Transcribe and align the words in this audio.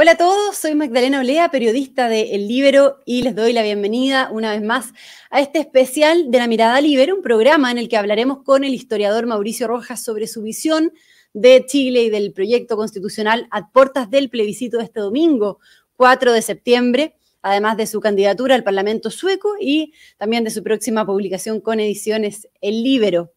Hola 0.00 0.12
a 0.12 0.16
todos, 0.16 0.56
soy 0.56 0.76
Magdalena 0.76 1.18
Olea, 1.18 1.50
periodista 1.50 2.08
de 2.08 2.36
El 2.36 2.46
Libero, 2.46 3.00
y 3.04 3.22
les 3.22 3.34
doy 3.34 3.52
la 3.52 3.64
bienvenida 3.64 4.30
una 4.30 4.52
vez 4.52 4.62
más 4.62 4.92
a 5.28 5.40
este 5.40 5.58
especial 5.58 6.30
de 6.30 6.38
la 6.38 6.46
Mirada 6.46 6.80
Libero, 6.80 7.16
un 7.16 7.20
programa 7.20 7.72
en 7.72 7.78
el 7.78 7.88
que 7.88 7.96
hablaremos 7.96 8.44
con 8.44 8.62
el 8.62 8.74
historiador 8.74 9.26
Mauricio 9.26 9.66
Rojas 9.66 10.04
sobre 10.04 10.28
su 10.28 10.42
visión 10.42 10.92
de 11.32 11.66
Chile 11.66 12.04
y 12.04 12.10
del 12.10 12.32
proyecto 12.32 12.76
constitucional 12.76 13.48
a 13.50 13.72
puertas 13.72 14.08
del 14.08 14.30
plebiscito 14.30 14.78
de 14.78 14.84
este 14.84 15.00
domingo, 15.00 15.58
4 15.96 16.32
de 16.32 16.42
septiembre, 16.42 17.16
además 17.42 17.76
de 17.76 17.88
su 17.88 17.98
candidatura 17.98 18.54
al 18.54 18.62
Parlamento 18.62 19.10
sueco 19.10 19.56
y 19.60 19.94
también 20.16 20.44
de 20.44 20.50
su 20.50 20.62
próxima 20.62 21.04
publicación 21.06 21.60
con 21.60 21.80
ediciones 21.80 22.48
El 22.60 22.84
Libero. 22.84 23.32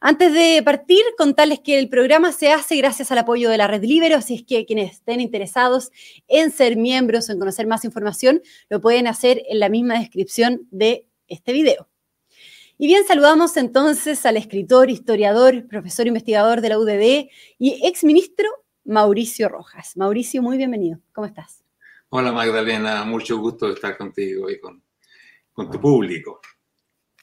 Antes 0.00 0.32
de 0.32 0.62
partir, 0.62 1.02
contarles 1.16 1.60
que 1.60 1.78
el 1.78 1.88
programa 1.88 2.32
se 2.32 2.52
hace 2.52 2.76
gracias 2.76 3.10
al 3.10 3.18
apoyo 3.18 3.48
de 3.48 3.56
la 3.56 3.66
Red 3.66 3.82
Libero, 3.82 4.16
así 4.16 4.34
es 4.34 4.42
que 4.42 4.66
quienes 4.66 4.92
estén 4.92 5.20
interesados 5.20 5.90
en 6.28 6.50
ser 6.50 6.76
miembros 6.76 7.28
o 7.28 7.32
en 7.32 7.38
conocer 7.38 7.66
más 7.66 7.84
información, 7.84 8.42
lo 8.68 8.80
pueden 8.80 9.06
hacer 9.06 9.42
en 9.48 9.58
la 9.58 9.68
misma 9.68 9.98
descripción 9.98 10.66
de 10.70 11.08
este 11.28 11.52
video. 11.52 11.88
Y 12.78 12.88
bien, 12.88 13.06
saludamos 13.06 13.56
entonces 13.56 14.26
al 14.26 14.36
escritor, 14.36 14.90
historiador, 14.90 15.66
profesor 15.66 16.06
investigador 16.06 16.60
de 16.60 16.68
la 16.68 16.78
UDD 16.78 17.30
y 17.58 17.86
exministro 17.86 18.48
Mauricio 18.84 19.48
Rojas. 19.48 19.96
Mauricio, 19.96 20.42
muy 20.42 20.58
bienvenido. 20.58 21.00
¿Cómo 21.14 21.26
estás? 21.26 21.64
Hola 22.10 22.32
Magdalena, 22.32 23.02
mucho 23.04 23.38
gusto 23.38 23.72
estar 23.72 23.96
contigo 23.96 24.50
y 24.50 24.60
con, 24.60 24.82
con 25.52 25.70
tu 25.70 25.80
público. 25.80 26.40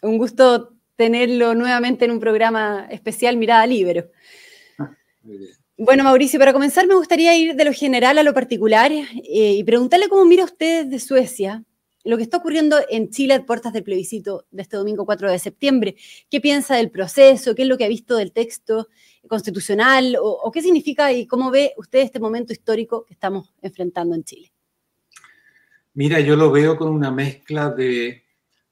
Un 0.01 0.17
gusto 0.17 0.72
tenerlo 0.95 1.55
nuevamente 1.55 2.05
en 2.05 2.11
un 2.11 2.19
programa 2.19 2.87
especial 2.89 3.37
Mirada 3.37 3.65
Libero. 3.65 4.09
Ah, 4.77 4.95
bueno, 5.77 6.03
Mauricio, 6.03 6.39
para 6.39 6.53
comenzar 6.53 6.87
me 6.87 6.95
gustaría 6.95 7.35
ir 7.35 7.55
de 7.55 7.65
lo 7.65 7.73
general 7.73 8.17
a 8.17 8.23
lo 8.23 8.33
particular 8.33 8.91
eh, 8.91 9.05
y 9.23 9.63
preguntarle 9.63 10.09
cómo 10.09 10.25
mira 10.25 10.43
usted 10.43 10.85
de 10.85 10.99
Suecia 10.99 11.63
lo 12.03 12.17
que 12.17 12.23
está 12.23 12.37
ocurriendo 12.37 12.77
en 12.89 13.09
Chile 13.09 13.35
a 13.35 13.45
puertas 13.45 13.73
del 13.73 13.83
plebiscito 13.83 14.45
de 14.51 14.61
este 14.61 14.77
domingo 14.77 15.05
4 15.05 15.31
de 15.31 15.39
septiembre. 15.39 15.95
¿Qué 16.29 16.41
piensa 16.41 16.75
del 16.75 16.91
proceso? 16.91 17.55
¿Qué 17.55 17.61
es 17.63 17.67
lo 17.67 17.77
que 17.77 17.85
ha 17.85 17.89
visto 17.89 18.17
del 18.17 18.33
texto 18.33 18.89
constitucional? 19.27 20.17
¿O, 20.19 20.51
qué 20.51 20.61
significa 20.61 21.11
y 21.13 21.25
cómo 21.27 21.49
ve 21.49 21.73
usted 21.77 21.99
este 21.99 22.19
momento 22.19 22.51
histórico 22.51 23.05
que 23.05 23.13
estamos 23.13 23.53
enfrentando 23.61 24.15
en 24.15 24.23
Chile? 24.23 24.51
Mira, 25.93 26.19
yo 26.19 26.35
lo 26.35 26.51
veo 26.51 26.75
con 26.75 26.89
una 26.89 27.11
mezcla 27.11 27.69
de, 27.69 28.23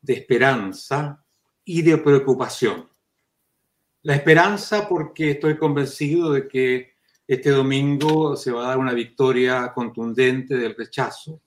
de 0.02 0.14
esperanza, 0.14 1.24
y 1.66 1.82
de 1.82 1.98
preocupación. 1.98 2.90
La 4.04 4.16
esperanza 4.16 4.88
porque 4.90 5.32
estoy 5.32 5.58
convencido 5.58 6.32
de 6.32 6.48
que 6.48 6.96
este 7.28 7.52
domingo 7.52 8.36
se 8.36 8.52
va 8.52 8.66
a 8.66 8.68
dar 8.70 8.78
una 8.78 8.94
victoria 8.94 9.72
contundente 9.74 10.58
del 10.58 10.76
rechazo, 10.76 11.40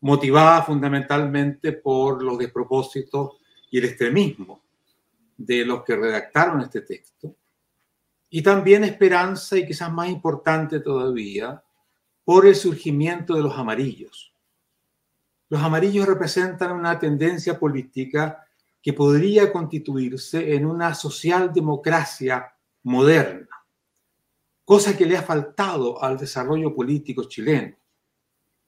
motivada 0.00 0.62
fundamentalmente 0.62 1.72
por 1.72 2.22
los 2.22 2.38
despropósitos 2.38 3.36
y 3.70 3.78
el 3.78 3.84
extremismo 3.84 4.62
de 5.36 5.64
los 5.64 5.84
que 5.84 5.96
redactaron 5.96 6.62
este 6.62 6.80
texto. 6.80 7.36
Y 8.30 8.42
también 8.42 8.82
esperanza, 8.84 9.56
y 9.58 9.66
quizás 9.66 9.92
más 9.92 10.08
importante 10.08 10.80
todavía, 10.80 11.62
por 12.24 12.46
el 12.46 12.54
surgimiento 12.54 13.34
de 13.34 13.42
los 13.42 13.56
amarillos. 13.58 14.32
Los 15.48 15.62
amarillos 15.62 16.06
representan 16.06 16.72
una 16.72 16.98
tendencia 16.98 17.58
política 17.58 18.48
que 18.82 18.92
podría 18.92 19.52
constituirse 19.52 20.54
en 20.54 20.66
una 20.66 20.94
socialdemocracia 20.94 22.52
moderna, 22.82 23.48
cosa 24.64 24.96
que 24.96 25.06
le 25.06 25.16
ha 25.16 25.22
faltado 25.22 26.02
al 26.02 26.18
desarrollo 26.18 26.74
político 26.74 27.24
chileno 27.24 27.76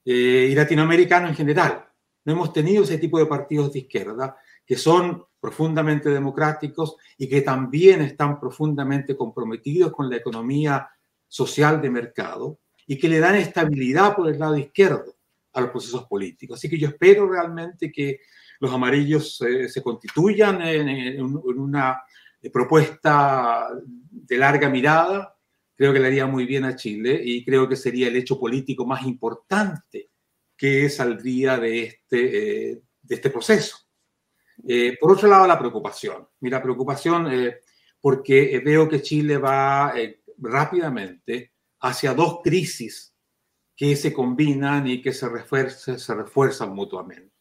eh, 0.05 0.47
y 0.51 0.55
latinoamericano 0.55 1.27
en 1.27 1.35
general. 1.35 1.85
No 2.23 2.33
hemos 2.33 2.53
tenido 2.53 2.83
ese 2.83 2.97
tipo 2.97 3.19
de 3.19 3.25
partidos 3.25 3.73
de 3.73 3.79
izquierda 3.79 4.37
que 4.65 4.77
son 4.77 5.25
profundamente 5.39 6.09
democráticos 6.09 6.95
y 7.17 7.27
que 7.27 7.41
también 7.41 8.01
están 8.01 8.39
profundamente 8.39 9.15
comprometidos 9.15 9.91
con 9.91 10.09
la 10.09 10.15
economía 10.15 10.89
social 11.27 11.81
de 11.81 11.89
mercado 11.89 12.59
y 12.87 12.97
que 12.97 13.09
le 13.09 13.19
dan 13.19 13.35
estabilidad 13.35 14.15
por 14.15 14.29
el 14.29 14.39
lado 14.39 14.57
izquierdo 14.57 15.15
a 15.53 15.61
los 15.61 15.69
procesos 15.69 16.05
políticos. 16.05 16.57
Así 16.57 16.69
que 16.69 16.77
yo 16.77 16.87
espero 16.87 17.29
realmente 17.29 17.91
que 17.91 18.21
los 18.59 18.71
amarillos 18.71 19.37
se 19.37 19.81
constituyan 19.81 20.61
en, 20.61 21.21
una 21.21 22.01
propuesta 22.51 23.69
de 23.85 24.37
larga 24.37 24.69
mirada, 24.69 25.35
creo 25.75 25.93
que 25.93 25.99
le 25.99 26.07
haría 26.07 26.25
muy 26.25 26.45
bien 26.45 26.63
a 26.63 26.75
Chile 26.75 27.19
y 27.23 27.43
creo 27.43 27.67
que 27.67 27.75
sería 27.75 28.07
el 28.07 28.15
hecho 28.15 28.39
político 28.39 28.85
más 28.85 29.03
importante 29.03 30.11
que 30.57 30.89
saldría 30.89 31.57
de 31.57 31.83
este, 31.83 32.71
eh, 32.71 32.81
de 33.01 33.15
este 33.15 33.29
proceso. 33.29 33.77
Eh, 34.67 34.97
por 34.99 35.11
otro 35.11 35.27
lado, 35.27 35.45
la 35.45 35.59
preocupación. 35.59 36.27
Mira, 36.39 36.61
preocupación 36.61 37.31
eh, 37.31 37.57
porque 37.99 38.61
veo 38.63 38.87
que 38.87 39.01
Chile 39.01 39.37
va 39.37 39.93
rápidamente 40.37 41.53
hacia 41.81 42.13
dos 42.13 42.39
crisis 42.43 43.13
que 43.75 43.95
se 43.95 44.13
combinan 44.13 44.87
y 44.87 45.01
que 45.01 45.11
se 45.11 45.27
refuerzan 45.27 46.73
mutuamente. 46.73 47.34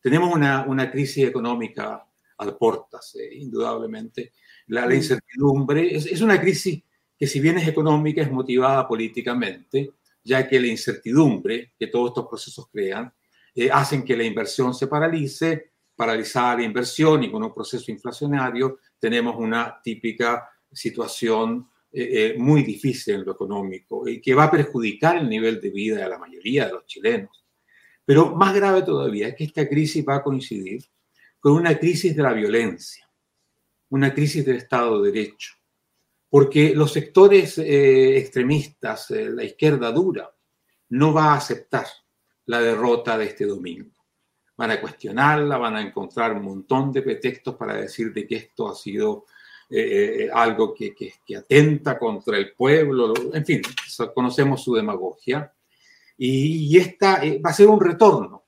Tenemos 0.00 0.34
una, 0.34 0.64
una 0.66 0.90
crisis 0.90 1.26
económica 1.26 2.06
al 2.38 2.56
portas, 2.56 3.16
eh, 3.16 3.34
indudablemente. 3.34 4.32
La, 4.68 4.86
la 4.86 4.94
incertidumbre 4.94 5.94
es, 5.94 6.06
es, 6.06 6.20
una 6.20 6.40
crisis 6.40 6.82
que 7.18 7.26
si 7.26 7.40
bien 7.40 7.58
es 7.58 7.66
económica, 7.66 8.22
es 8.22 8.30
motivada 8.30 8.86
políticamente, 8.86 9.90
ya 10.22 10.46
que 10.46 10.60
la 10.60 10.66
incertidumbre 10.68 11.72
que 11.78 11.88
todos 11.88 12.10
estos 12.10 12.28
procesos 12.28 12.68
crean 12.70 13.12
eh, 13.54 13.70
hacen 13.72 14.04
que 14.04 14.16
la 14.16 14.22
inversión 14.22 14.72
se 14.72 14.86
paralice, 14.86 15.72
paralizada 15.96 16.58
la 16.58 16.62
inversión 16.62 17.24
y 17.24 17.30
con 17.30 17.42
un 17.42 17.52
proceso 17.52 17.90
inflacionario 17.90 18.78
tenemos 19.00 19.34
una 19.36 19.80
típica 19.82 20.48
situación 20.70 21.68
eh, 21.90 22.08
eh, 22.12 22.34
muy 22.38 22.62
difícil 22.62 23.16
en 23.16 23.24
lo 23.24 23.32
económico 23.32 24.06
y 24.06 24.20
que 24.20 24.34
va 24.34 24.44
a 24.44 24.50
perjudicar 24.50 25.16
el 25.16 25.28
nivel 25.28 25.60
de 25.60 25.70
vida 25.70 25.96
de 25.96 26.08
la 26.08 26.18
mayoría 26.18 26.66
de 26.66 26.72
los 26.74 26.86
chilenos. 26.86 27.44
Pero 28.08 28.34
más 28.34 28.54
grave 28.54 28.80
todavía 28.80 29.28
es 29.28 29.34
que 29.34 29.44
esta 29.44 29.68
crisis 29.68 30.02
va 30.02 30.14
a 30.14 30.22
coincidir 30.22 30.82
con 31.38 31.52
una 31.52 31.78
crisis 31.78 32.16
de 32.16 32.22
la 32.22 32.32
violencia, 32.32 33.06
una 33.90 34.14
crisis 34.14 34.46
del 34.46 34.56
Estado 34.56 35.02
de 35.02 35.12
Derecho, 35.12 35.52
porque 36.30 36.74
los 36.74 36.90
sectores 36.90 37.58
eh, 37.58 38.16
extremistas, 38.16 39.10
eh, 39.10 39.28
la 39.28 39.44
izquierda 39.44 39.92
dura, 39.92 40.34
no 40.88 41.12
va 41.12 41.34
a 41.34 41.36
aceptar 41.36 41.84
la 42.46 42.62
derrota 42.62 43.18
de 43.18 43.26
este 43.26 43.44
domingo. 43.44 43.92
Van 44.56 44.70
a 44.70 44.80
cuestionarla, 44.80 45.58
van 45.58 45.76
a 45.76 45.82
encontrar 45.82 46.32
un 46.32 46.44
montón 46.44 46.90
de 46.90 47.02
pretextos 47.02 47.56
para 47.56 47.74
decir 47.74 48.14
de 48.14 48.26
que 48.26 48.36
esto 48.36 48.70
ha 48.70 48.74
sido 48.74 49.26
eh, 49.68 50.30
algo 50.32 50.72
que, 50.72 51.12
atenta 51.36 51.98
contra 51.98 52.38
el 52.38 52.54
pueblo, 52.54 53.12
en 53.34 53.44
fin, 53.44 53.60
conocemos 54.14 54.64
su 54.64 54.74
demagogia. 54.74 55.52
Y, 56.20 56.76
esta 56.76 57.24
eh, 57.24 57.40
va 57.40 57.50
a 57.50 57.54
ser 57.54 57.68
un 57.68 57.80
retorno 57.80 58.46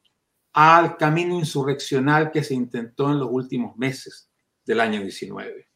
al 0.52 0.96
camino 0.96 1.38
insurreccional 1.38 2.32
que 2.32 2.42
se 2.42 2.54
intentó 2.54 3.10
en 3.10 3.20
los 3.20 3.28
últimos 3.30 3.76
meses 3.76 4.28
del 4.64 4.80
año 4.80 5.00
19, 5.00 5.68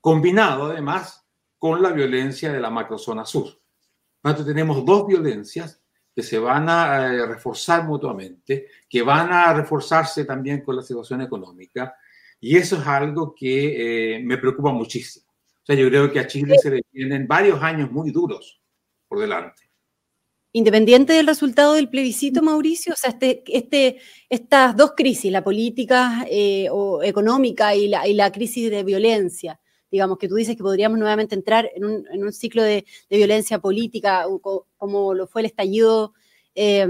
combinado 0.00 0.64
además 0.64 1.24
con 1.56 1.80
la 1.80 1.92
violencia 1.92 2.52
de 2.52 2.58
la 2.58 2.70
macrozona 2.70 3.24
sur. 3.24 3.46
Entonces 4.24 4.46
tenemos 4.46 4.84
dos 4.84 5.06
violencias 5.06 5.80
que 6.12 6.22
se 6.24 6.38
van 6.40 6.68
a 6.68 7.14
eh, 7.14 7.26
reforzar 7.26 7.84
mutuamente, 7.84 8.66
que 8.88 9.02
van 9.02 9.32
a 9.32 9.54
reforzarse 9.54 10.24
también 10.24 10.62
con 10.62 10.74
la 10.74 10.82
situación 10.82 11.22
económica, 11.22 11.94
y 12.40 12.56
eso 12.56 12.76
es 12.76 12.86
algo 12.86 13.32
que 13.34 14.16
eh, 14.16 14.22
me 14.24 14.38
preocupa 14.38 14.72
muchísimo. 14.72 15.30
O 15.30 15.64
sea, 15.64 15.76
yo 15.76 15.88
creo 15.88 16.10
que 16.10 16.18
a 16.18 16.26
Chile 16.26 16.56
se 16.58 16.70
le 16.70 16.82
tienen 16.90 17.28
varios 17.28 17.62
años 17.62 17.92
muy 17.92 18.10
duros 18.10 18.60
por 19.06 19.20
delante. 19.20 19.69
Independiente 20.52 21.12
del 21.12 21.28
resultado 21.28 21.74
del 21.74 21.88
plebiscito, 21.88 22.42
Mauricio, 22.42 22.94
o 22.94 22.96
sea, 22.96 23.10
este, 23.10 23.44
este, 23.46 23.98
estas 24.28 24.76
dos 24.76 24.94
crisis, 24.96 25.30
la 25.30 25.44
política 25.44 26.26
eh, 26.28 26.66
o 26.72 27.04
económica 27.04 27.76
y 27.76 27.86
la, 27.86 28.08
y 28.08 28.14
la, 28.14 28.32
crisis 28.32 28.68
de 28.68 28.82
violencia, 28.82 29.60
digamos, 29.92 30.18
que 30.18 30.26
tú 30.26 30.34
dices 30.34 30.56
que 30.56 30.62
podríamos 30.64 30.98
nuevamente 30.98 31.36
entrar 31.36 31.70
en 31.74 31.84
un, 31.84 32.04
en 32.12 32.24
un 32.24 32.32
ciclo 32.32 32.64
de, 32.64 32.84
de, 33.08 33.16
violencia 33.16 33.60
política, 33.60 34.26
como 34.76 35.14
lo 35.14 35.28
fue 35.28 35.42
el 35.42 35.46
estallido 35.46 36.14
eh, 36.56 36.80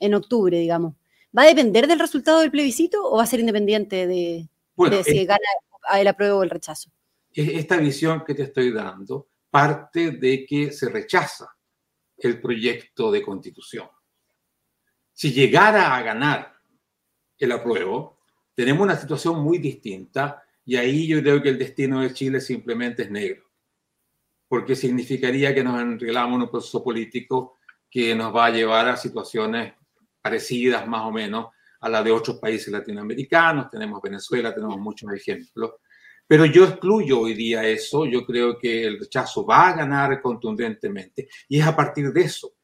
en 0.00 0.14
octubre, 0.14 0.58
digamos. 0.58 0.94
¿Va 1.36 1.42
a 1.42 1.46
depender 1.46 1.86
del 1.86 1.98
resultado 1.98 2.40
del 2.40 2.50
plebiscito 2.50 3.04
o 3.04 3.18
va 3.18 3.24
a 3.24 3.26
ser 3.26 3.40
independiente 3.40 4.06
de, 4.06 4.48
de 4.76 5.04
si 5.04 5.26
gana 5.26 5.46
el 5.98 6.08
apruebo 6.08 6.38
o 6.38 6.42
el 6.42 6.50
rechazo? 6.50 6.90
Esta 7.34 7.76
visión 7.76 8.22
que 8.26 8.34
te 8.34 8.44
estoy 8.44 8.72
dando 8.72 9.28
parte 9.50 10.12
de 10.12 10.46
que 10.46 10.72
se 10.72 10.88
rechaza 10.88 11.51
el 12.28 12.40
proyecto 12.40 13.10
de 13.10 13.22
constitución. 13.22 13.88
Si 15.12 15.32
llegara 15.32 15.94
a 15.94 16.02
ganar 16.02 16.54
el 17.38 17.52
apruebo, 17.52 18.20
tenemos 18.54 18.82
una 18.82 18.96
situación 18.96 19.42
muy 19.42 19.58
distinta 19.58 20.42
y 20.64 20.76
ahí 20.76 21.06
yo 21.06 21.20
creo 21.20 21.42
que 21.42 21.48
el 21.48 21.58
destino 21.58 22.00
de 22.00 22.12
Chile 22.12 22.40
simplemente 22.40 23.02
es 23.02 23.10
negro, 23.10 23.44
porque 24.48 24.76
significaría 24.76 25.54
que 25.54 25.64
nos 25.64 25.80
enreglamos 25.80 26.36
en 26.36 26.42
un 26.42 26.50
proceso 26.50 26.82
político 26.82 27.58
que 27.90 28.14
nos 28.14 28.34
va 28.34 28.46
a 28.46 28.50
llevar 28.50 28.88
a 28.88 28.96
situaciones 28.96 29.74
parecidas 30.20 30.86
más 30.86 31.02
o 31.02 31.12
menos 31.12 31.48
a 31.80 31.88
las 31.88 32.04
de 32.04 32.12
otros 32.12 32.38
países 32.38 32.72
latinoamericanos. 32.72 33.68
Tenemos 33.68 34.00
Venezuela, 34.00 34.54
tenemos 34.54 34.78
muchos 34.78 35.12
ejemplos. 35.12 35.72
Pero 36.32 36.46
yo 36.46 36.64
excluyo 36.64 37.20
hoy 37.20 37.34
día 37.34 37.68
eso. 37.68 38.06
Yo 38.06 38.24
creo 38.24 38.58
que 38.58 38.86
el 38.86 39.00
rechazo 39.00 39.44
va 39.44 39.68
a 39.68 39.76
ganar 39.76 40.22
contundentemente. 40.22 41.28
Y 41.46 41.60
es 41.60 41.66
a 41.66 41.76
partir 41.76 42.10
de 42.10 42.22
eso 42.22 42.54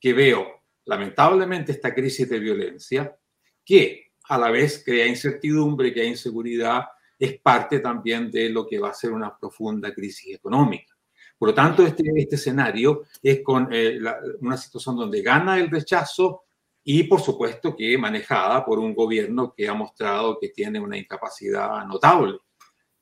que 0.00 0.14
veo, 0.14 0.62
lamentablemente, 0.86 1.72
esta 1.72 1.94
crisis 1.94 2.26
de 2.30 2.38
violencia 2.38 3.14
que 3.62 4.12
a 4.26 4.38
la 4.38 4.50
vez 4.50 4.82
crea 4.82 5.06
incertidumbre, 5.06 5.92
crea 5.92 6.06
inseguridad, 6.06 6.84
es 7.18 7.38
parte 7.42 7.80
también 7.80 8.30
de 8.30 8.48
lo 8.48 8.66
que 8.66 8.78
va 8.78 8.88
a 8.88 8.94
ser 8.94 9.12
una 9.12 9.36
profunda 9.38 9.92
crisis 9.92 10.36
económica. 10.36 10.96
Por 11.36 11.50
lo 11.50 11.54
tanto, 11.54 11.84
este, 11.84 12.04
este 12.16 12.36
escenario 12.36 13.02
es 13.22 13.42
con 13.42 13.68
eh, 13.70 14.00
una 14.40 14.56
situación 14.56 14.96
donde 14.96 15.20
gana 15.20 15.58
el 15.58 15.70
rechazo 15.70 16.44
y, 16.82 17.02
por 17.02 17.20
supuesto, 17.20 17.76
que 17.76 17.98
manejada 17.98 18.64
por 18.64 18.78
un 18.78 18.94
gobierno 18.94 19.52
que 19.54 19.68
ha 19.68 19.74
mostrado 19.74 20.38
que 20.40 20.48
tiene 20.48 20.80
una 20.80 20.96
incapacidad 20.96 21.84
notable 21.84 22.38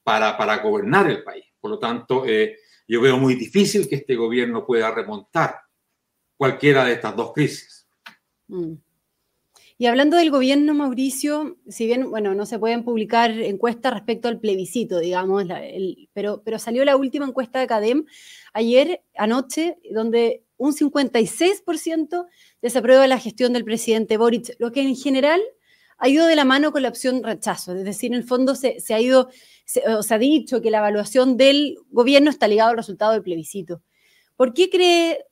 para, 0.09 0.39
para 0.39 0.57
gobernar 0.63 1.11
el 1.11 1.23
país. 1.23 1.45
Por 1.61 1.71
lo 1.71 1.79
tanto, 1.79 2.25
eh, 2.25 2.57
yo 2.87 3.03
veo 3.03 3.19
muy 3.19 3.35
difícil 3.35 3.87
que 3.87 3.97
este 3.97 4.17
gobierno 4.17 4.65
pueda 4.65 4.91
remontar 4.91 5.61
cualquiera 6.35 6.87
de 6.87 6.95
estas 6.95 7.15
dos 7.15 7.35
crisis. 7.35 7.87
Mm. 8.47 8.77
Y 9.77 9.85
hablando 9.85 10.17
del 10.17 10.31
gobierno, 10.31 10.73
Mauricio, 10.73 11.59
si 11.69 11.85
bien, 11.85 12.09
bueno, 12.09 12.35
no 12.35 12.47
se 12.47 12.59
pueden 12.59 12.85
publicar 12.85 13.33
encuestas 13.33 13.93
respecto 13.93 14.29
al 14.29 14.41
plebiscito, 14.41 14.99
digamos, 14.99 15.45
pero, 16.15 16.41
pero 16.43 16.59
salió 16.59 16.87
la 16.87 16.97
última 16.97 17.27
encuesta 17.27 17.61
de 17.61 17.67
CADEM 17.67 18.07
ayer, 18.55 19.03
anoche, 19.15 19.77
donde 19.93 20.43
un 20.57 20.73
56% 20.73 22.27
desaprueba 22.63 23.07
la 23.07 23.19
gestión 23.19 23.53
del 23.53 23.65
presidente 23.65 24.17
Boric, 24.17 24.57
lo 24.59 24.73
que 24.73 24.81
en 24.81 24.97
general 24.97 25.43
ha 25.99 26.09
ido 26.09 26.27
de 26.27 26.37
la 26.37 26.45
mano 26.45 26.73
con 26.73 26.83
la 26.83 26.89
opción 26.89 27.23
rechazo. 27.23 27.75
Es 27.75 27.85
decir, 27.85 28.13
en 28.13 28.19
el 28.19 28.25
fondo 28.25 28.55
se, 28.55 28.79
ha 28.91 29.01
ido, 29.01 29.31
se, 29.65 29.83
ha 29.83 30.19
dicho 30.19 30.63
que 30.63 30.71
la 30.71 30.79
evaluación 30.79 31.37
del 31.37 31.77
gobierno 31.91 32.31
está 32.31 32.49
ligada 32.49 32.71
al 32.71 32.77
resultado 32.77 33.13
del 33.13 33.23
plebiscito. 33.23 33.83
¿Por 34.37 34.55
qué 34.55 34.71
cree, 34.71 35.25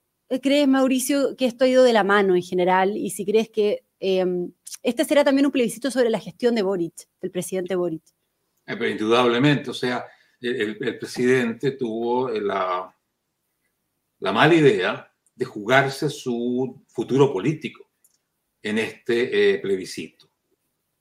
crees, 0.43 0.67
Mauricio, 0.69 1.37
que 1.37 1.47
esto 1.47 1.65
ha 1.65 1.69
ido 1.69 1.85
de 1.85 1.93
la 1.93 2.05
mano 2.05 2.35
en 2.35 2.43
general? 2.43 2.97
Y 2.97 3.11
si 3.11 3.25
crees 3.25 3.49
que 3.49 3.87
Em, 3.99 4.53
este 4.83 5.05
será 5.05 5.25
también 5.25 5.47
un 5.47 5.53
plebiscito 5.53 5.91
sobre 5.91 6.11
la 6.11 6.21
gestión 6.21 6.55
de 6.55 6.63
Boric, 6.63 7.09
del 7.21 7.31
presidente 7.31 7.75
Boric. 7.75 8.03
Eh, 8.67 8.77
pero 8.77 8.89
indudablemente, 8.89 9.71
o 9.71 9.75
sea, 9.75 10.05
el, 10.41 10.77
presidente 10.99 11.73
tuvo 11.73 12.29
la, 12.31 12.95
la 14.21 14.33
mala 14.33 14.55
idea 14.55 15.13
de 15.35 15.45
jugarse 15.45 16.11
su 16.11 16.85
futuro 16.89 17.33
político 17.33 17.91
en 18.63 18.79
este 18.79 19.55
eh, 19.55 19.59
plebiscito. 19.59 20.29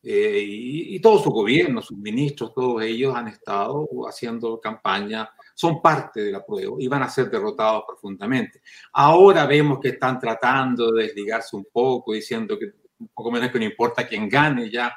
Eh, 0.07 0.39
y, 0.47 0.95
y, 0.95 0.99
todo 0.99 1.17
su 1.17 1.31
gobierno, 1.31 1.81
sus 1.81 1.97
ministros, 1.97 2.53
todos 2.53 2.83
ellos 2.83 3.15
han 3.15 3.27
estado 3.27 3.87
haciendo 4.07 4.61
campaña, 4.61 5.27
son 5.55 5.81
parte 5.81 6.21
de 6.21 6.31
la 6.31 6.45
prueba 6.45 6.75
y 6.77 6.87
van 6.87 7.01
a 7.01 7.09
ser 7.09 7.31
derrotados 7.31 7.85
profundamente. 7.87 8.61
Ahora 8.93 9.47
vemos 9.47 9.79
que 9.79 9.89
están 9.89 10.19
tratando 10.19 10.91
de 10.91 11.05
desligarse 11.05 11.55
un 11.55 11.65
poco, 11.71 12.13
diciendo 12.13 12.59
que 12.59 12.65
un 12.99 13.07
poco 13.07 13.31
menos 13.31 13.49
que 13.49 13.57
no 13.57 13.65
importa 13.65 14.07
quién 14.07 14.29
gane 14.29 14.69
ya, 14.69 14.95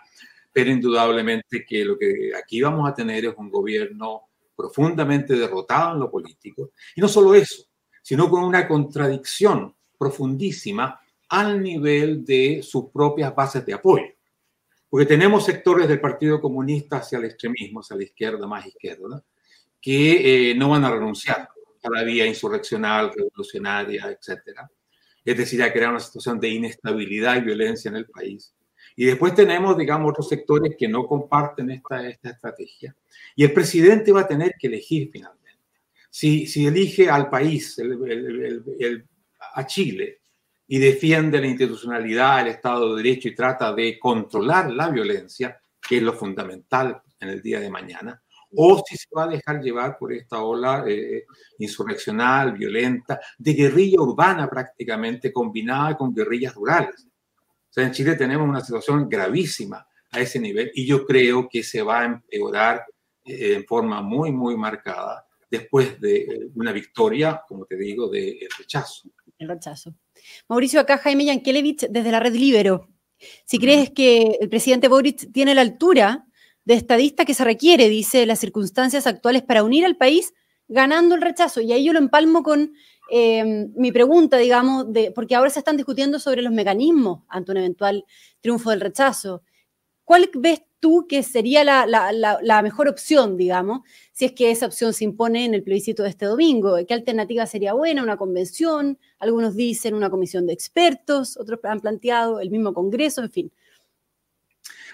pero 0.52 0.70
indudablemente 0.70 1.64
que 1.64 1.86
lo 1.86 1.98
que 1.98 2.32
aquí 2.36 2.60
vamos 2.60 2.86
a 2.86 2.94
tener 2.94 3.24
es 3.24 3.34
un 3.36 3.48
gobierno 3.48 4.24
profundamente 4.54 5.36
derrotado 5.36 5.94
en 5.94 6.00
lo 6.00 6.10
político. 6.10 6.72
Y 6.94 7.00
no 7.00 7.08
solo 7.08 7.34
eso, 7.34 7.64
sino 8.02 8.28
con 8.28 8.44
una 8.44 8.68
contradicción 8.68 9.74
profundísima 9.96 11.00
al 11.30 11.62
nivel 11.62 12.24
de 12.26 12.60
sus 12.62 12.90
propias 12.90 13.34
bases 13.34 13.64
de 13.64 13.72
apoyo. 13.72 14.17
Porque 14.88 15.06
tenemos 15.06 15.44
sectores 15.44 15.88
del 15.88 16.00
Partido 16.00 16.40
Comunista 16.40 16.98
hacia 16.98 17.18
el 17.18 17.26
extremismo, 17.26 17.80
hacia 17.80 17.96
la 17.96 18.04
izquierda 18.04 18.46
más 18.46 18.66
izquierda, 18.66 19.22
que 19.80 20.50
eh, 20.50 20.54
no 20.54 20.70
van 20.70 20.84
a 20.84 20.90
renunciar 20.90 21.48
a 21.82 21.90
la 21.90 22.02
vía 22.02 22.26
insurreccional, 22.26 23.12
revolucionaria, 23.14 24.10
etcétera 24.10 24.70
es 25.30 25.36
decir, 25.36 25.62
a 25.62 25.72
crear 25.72 25.90
una 25.90 26.00
situación 26.00 26.40
de 26.40 26.48
inestabilidad 26.48 27.36
y 27.36 27.44
violencia 27.44 27.90
en 27.90 27.96
el 27.96 28.06
país. 28.06 28.54
Y 28.96 29.04
después 29.04 29.34
tenemos, 29.34 29.76
digamos, 29.76 30.10
otros 30.10 30.28
sectores 30.28 30.74
que 30.78 30.88
no 30.88 31.06
comparten 31.06 31.70
esta, 31.70 32.08
esta 32.08 32.30
estrategia. 32.30 32.96
Y 33.36 33.44
el 33.44 33.52
presidente 33.52 34.10
va 34.10 34.22
a 34.22 34.26
tener 34.26 34.54
que 34.58 34.68
elegir 34.68 35.10
finalmente. 35.12 35.58
Si, 36.08 36.46
si 36.46 36.66
elige 36.66 37.10
al 37.10 37.28
país, 37.28 37.78
a 39.54 39.66
Chile, 39.66 40.20
y 40.70 40.78
defiende 40.78 41.40
la 41.40 41.46
institucionalidad, 41.46 42.42
el 42.42 42.48
Estado 42.48 42.94
de 42.94 43.02
Derecho 43.02 43.28
y 43.28 43.34
trata 43.34 43.72
de 43.72 43.98
controlar 43.98 44.70
la 44.70 44.90
violencia, 44.90 45.58
que 45.80 45.96
es 45.96 46.02
lo 46.02 46.12
fundamental 46.12 47.00
en 47.18 47.30
el 47.30 47.40
día 47.40 47.58
de 47.58 47.70
mañana, 47.70 48.22
o 48.54 48.82
si 48.86 48.96
se 48.96 49.08
va 49.16 49.24
a 49.24 49.28
dejar 49.28 49.62
llevar 49.62 49.96
por 49.98 50.12
esta 50.12 50.42
ola 50.42 50.84
eh, 50.86 51.24
insurreccional, 51.58 52.52
violenta, 52.52 53.18
de 53.38 53.54
guerrilla 53.54 54.00
urbana 54.00 54.48
prácticamente 54.48 55.32
combinada 55.32 55.96
con 55.96 56.14
guerrillas 56.14 56.54
rurales. 56.54 57.06
O 57.06 57.72
sea, 57.72 57.84
en 57.84 57.92
Chile 57.92 58.14
tenemos 58.14 58.46
una 58.46 58.60
situación 58.60 59.08
gravísima 59.08 59.86
a 60.10 60.20
ese 60.20 60.38
nivel 60.38 60.70
y 60.74 60.86
yo 60.86 61.06
creo 61.06 61.48
que 61.48 61.62
se 61.62 61.82
va 61.82 62.00
a 62.00 62.04
empeorar 62.06 62.84
eh, 63.24 63.54
en 63.54 63.64
forma 63.64 64.02
muy, 64.02 64.32
muy 64.32 64.56
marcada 64.56 65.26
después 65.50 65.98
de 66.00 66.16
eh, 66.16 66.50
una 66.54 66.72
victoria, 66.72 67.42
como 67.46 67.64
te 67.64 67.76
digo, 67.76 68.08
del 68.08 68.38
de 68.38 68.48
rechazo. 68.58 69.10
El 69.38 69.48
rechazo. 69.48 69.94
Mauricio, 70.48 70.80
acá 70.80 70.98
Jaime 70.98 71.24
Yankelevich 71.24 71.86
desde 71.88 72.10
la 72.10 72.20
Red 72.20 72.34
Libero. 72.34 72.88
Si 73.44 73.58
crees 73.58 73.90
que 73.90 74.38
el 74.40 74.48
presidente 74.48 74.88
Boric 74.88 75.32
tiene 75.32 75.54
la 75.54 75.62
altura 75.62 76.26
de 76.64 76.74
estadista 76.74 77.24
que 77.24 77.34
se 77.34 77.44
requiere, 77.44 77.88
dice, 77.88 78.26
las 78.26 78.40
circunstancias 78.40 79.06
actuales 79.06 79.42
para 79.42 79.62
unir 79.62 79.84
al 79.84 79.96
país 79.96 80.34
ganando 80.68 81.14
el 81.14 81.22
rechazo. 81.22 81.60
Y 81.60 81.72
ahí 81.72 81.84
yo 81.84 81.92
lo 81.92 81.98
empalmo 81.98 82.42
con 82.42 82.72
eh, 83.10 83.66
mi 83.74 83.90
pregunta, 83.90 84.36
digamos, 84.36 84.92
de, 84.92 85.10
porque 85.12 85.34
ahora 85.34 85.50
se 85.50 85.60
están 85.60 85.76
discutiendo 85.76 86.18
sobre 86.18 86.42
los 86.42 86.52
mecanismos 86.52 87.22
ante 87.28 87.52
un 87.52 87.58
eventual 87.58 88.04
triunfo 88.40 88.70
del 88.70 88.80
rechazo. 88.80 89.42
¿Cuál 90.04 90.30
ves 90.34 90.62
tú 90.80 91.06
que 91.08 91.22
sería 91.22 91.64
la, 91.64 92.62
mejor 92.62 92.88
opción, 92.88 93.36
digamos, 93.36 93.80
si 94.12 94.26
es 94.26 94.32
que 94.32 94.50
esa 94.50 94.66
opción 94.66 94.92
se 94.92 95.04
impone 95.04 95.44
en 95.44 95.54
el 95.54 95.62
plebiscito 95.62 96.02
de 96.02 96.10
este 96.10 96.26
domingo? 96.26 96.76
¿Qué 96.86 96.94
alternativa 96.94 97.46
sería 97.46 97.72
buena? 97.72 98.02
¿Una 98.02 98.16
convención? 98.16 98.98
Algunos 99.18 99.56
dicen 99.56 99.94
una 99.94 100.10
comisión 100.10 100.46
de 100.46 100.52
expertos, 100.52 101.36
otros 101.36 101.60
han 101.64 101.80
planteado 101.80 102.40
el 102.40 102.50
mismo 102.50 102.72
Congreso, 102.72 103.22
en 103.22 103.30
fin. 103.30 103.52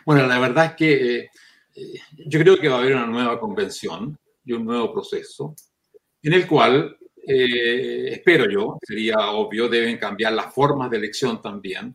Bueno, 0.07 0.27
la 0.27 0.39
verdad 0.39 0.67
es 0.67 0.73
que 0.75 1.31
eh, 1.75 2.01
yo 2.27 2.39
creo 2.41 2.59
que 2.59 2.69
va 2.69 2.77
a 2.77 2.79
haber 2.81 2.95
una 2.95 3.07
nueva 3.07 3.41
convención 3.41 4.19
y 4.45 4.53
un 4.53 4.65
nuevo 4.65 4.93
proceso 4.93 5.55
en 6.25 6.33
el 6.33 6.47
cual, 6.47 6.97
eh, 7.27 8.09
espero 8.13 8.51
yo, 8.51 8.79
sería 8.83 9.31
obvio, 9.33 9.69
deben 9.69 9.99
cambiar 9.99 10.33
las 10.33 10.55
formas 10.55 10.91
de 10.91 10.97
elección 10.97 11.41
también, 11.43 11.95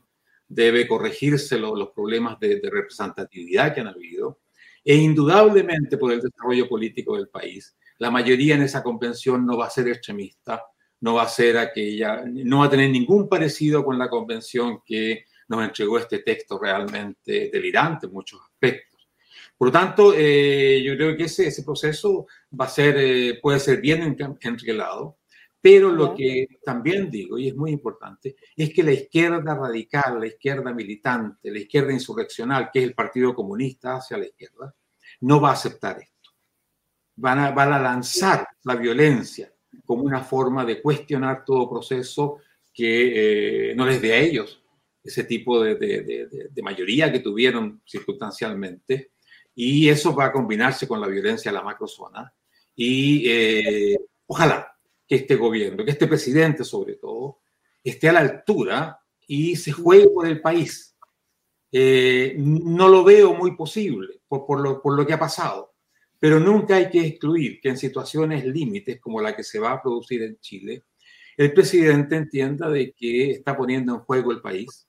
debe 0.49 0.87
corregirse 0.87 1.59
los 1.59 1.91
problemas 1.91 2.39
de, 2.39 2.59
representatividad 2.63 3.73
que 3.73 3.81
han 3.81 3.87
habido, 3.87 4.39
e 4.83 4.95
indudablemente 4.95 5.97
por 5.97 6.11
el 6.11 6.21
desarrollo 6.21 6.67
político 6.67 7.15
del 7.15 7.29
país, 7.29 7.77
la 7.99 8.09
mayoría 8.09 8.55
en 8.55 8.63
esa 8.63 8.81
convención 8.81 9.45
no 9.45 9.57
va 9.57 9.67
a 9.67 9.69
ser 9.69 9.87
extremista, 9.87 10.63
no 11.01 11.15
va 11.15 11.23
a 11.23 11.29
ser 11.29 11.57
aquella, 11.57 12.23
no 12.25 12.59
va 12.59 12.65
a 12.65 12.69
tener 12.69 12.89
ningún 12.89 13.29
parecido 13.29 13.85
con 13.85 13.97
la 13.97 14.09
convención 14.09 14.79
que 14.85 15.25
nos 15.47 15.63
entregó 15.63 15.97
este 15.99 16.19
texto 16.19 16.57
realmente 16.57 17.49
delirante 17.51 18.07
en 18.07 18.13
muchos 18.13 18.41
aspectos. 18.41 19.09
Por 19.57 19.67
lo 19.67 19.71
tanto, 19.71 20.13
eh, 20.15 20.81
yo 20.83 20.95
creo 20.95 21.17
que 21.17 21.25
ese, 21.25 21.63
proceso 21.63 22.27
va 22.59 22.65
a 22.65 22.69
ser, 22.69 22.95
eh, 22.97 23.39
puede 23.41 23.59
ser 23.59 23.81
bien 23.81 24.17
enriquelado, 24.41 25.18
pero 25.61 25.91
lo 25.91 26.15
que 26.15 26.47
también 26.63 27.11
digo, 27.11 27.37
y 27.37 27.49
es 27.49 27.55
muy 27.55 27.71
importante, 27.71 28.35
es 28.55 28.73
que 28.73 28.83
la 28.83 28.93
izquierda 28.93 29.55
radical, 29.55 30.19
la 30.19 30.27
izquierda 30.27 30.73
militante, 30.73 31.51
la 31.51 31.59
izquierda 31.59 31.91
insurreccional, 31.91 32.69
que 32.71 32.79
es 32.79 32.85
el 32.85 32.93
Partido 32.93 33.35
Comunista 33.35 33.97
hacia 33.97 34.17
la 34.17 34.25
izquierda, 34.25 34.73
no 35.21 35.41
va 35.41 35.49
a 35.49 35.53
aceptar 35.53 35.99
esto. 35.99 36.31
Van 37.17 37.39
a, 37.39 37.51
van 37.51 37.73
a 37.73 37.79
lanzar 37.79 38.47
la 38.63 38.75
violencia 38.75 39.53
como 39.85 40.03
una 40.03 40.23
forma 40.23 40.63
de 40.63 40.81
cuestionar 40.81 41.43
todo 41.43 41.69
proceso 41.69 42.37
que 42.73 43.71
eh, 43.71 43.75
no 43.75 43.85
les 43.85 44.01
dé 44.01 44.13
a 44.13 44.19
ellos 44.19 44.63
ese 45.03 45.25
tipo 45.25 45.61
de, 45.61 45.75
de, 45.75 46.49
de 46.49 46.61
mayoría 46.61 47.11
que 47.11 47.19
tuvieron 47.19 47.81
circunstancialmente 47.85 49.11
y 49.55 49.89
eso 49.89 50.15
va 50.15 50.25
a 50.25 50.31
combinarse 50.31 50.87
con 50.87 51.01
la 51.01 51.07
violencia 51.07 51.51
de 51.51 51.57
la 51.57 51.63
macrozona. 51.63 52.33
Y 52.75 53.23
eh, 53.27 53.97
ojalá 54.25 54.78
que 55.09 55.15
este 55.15 55.35
gobierno, 55.35 55.83
que 55.83 55.91
este 55.91 56.05
presidente 56.05 56.63
sobre 56.63 56.93
todo, 56.93 57.39
esté 57.83 58.09
a 58.09 58.13
la 58.13 58.19
altura 58.19 58.99
y 59.27 59.55
se 59.55 59.71
juegue 59.71 60.07
por 60.07 60.27
el 60.27 60.39
país. 60.39 60.95
Eh, 61.71 62.35
no 62.37 62.87
lo 62.87 63.03
veo 63.03 63.33
muy 63.33 63.55
posible 63.55 64.21
por, 64.27 64.61
lo 64.61 65.07
que 65.07 65.13
ha 65.13 65.19
pasado, 65.19 65.73
pero 66.19 66.39
nunca 66.39 66.75
hay 66.75 66.91
que 66.91 67.01
excluir 67.01 67.59
que 67.59 67.69
en 67.69 67.77
situaciones 67.77 68.45
límites 68.45 68.99
como 68.99 69.19
la 69.19 69.35
que 69.35 69.43
se 69.43 69.59
va 69.59 69.71
a 69.71 69.81
producir 69.81 70.21
en 70.21 70.37
Chile, 70.39 70.83
el 71.37 71.53
presidente 71.53 72.15
entienda 72.15 72.69
de 72.69 72.93
que 72.93 73.31
está 73.31 73.57
poniendo 73.57 73.95
en 73.95 74.01
juego 74.01 74.31
el 74.31 74.41
país 74.41 74.87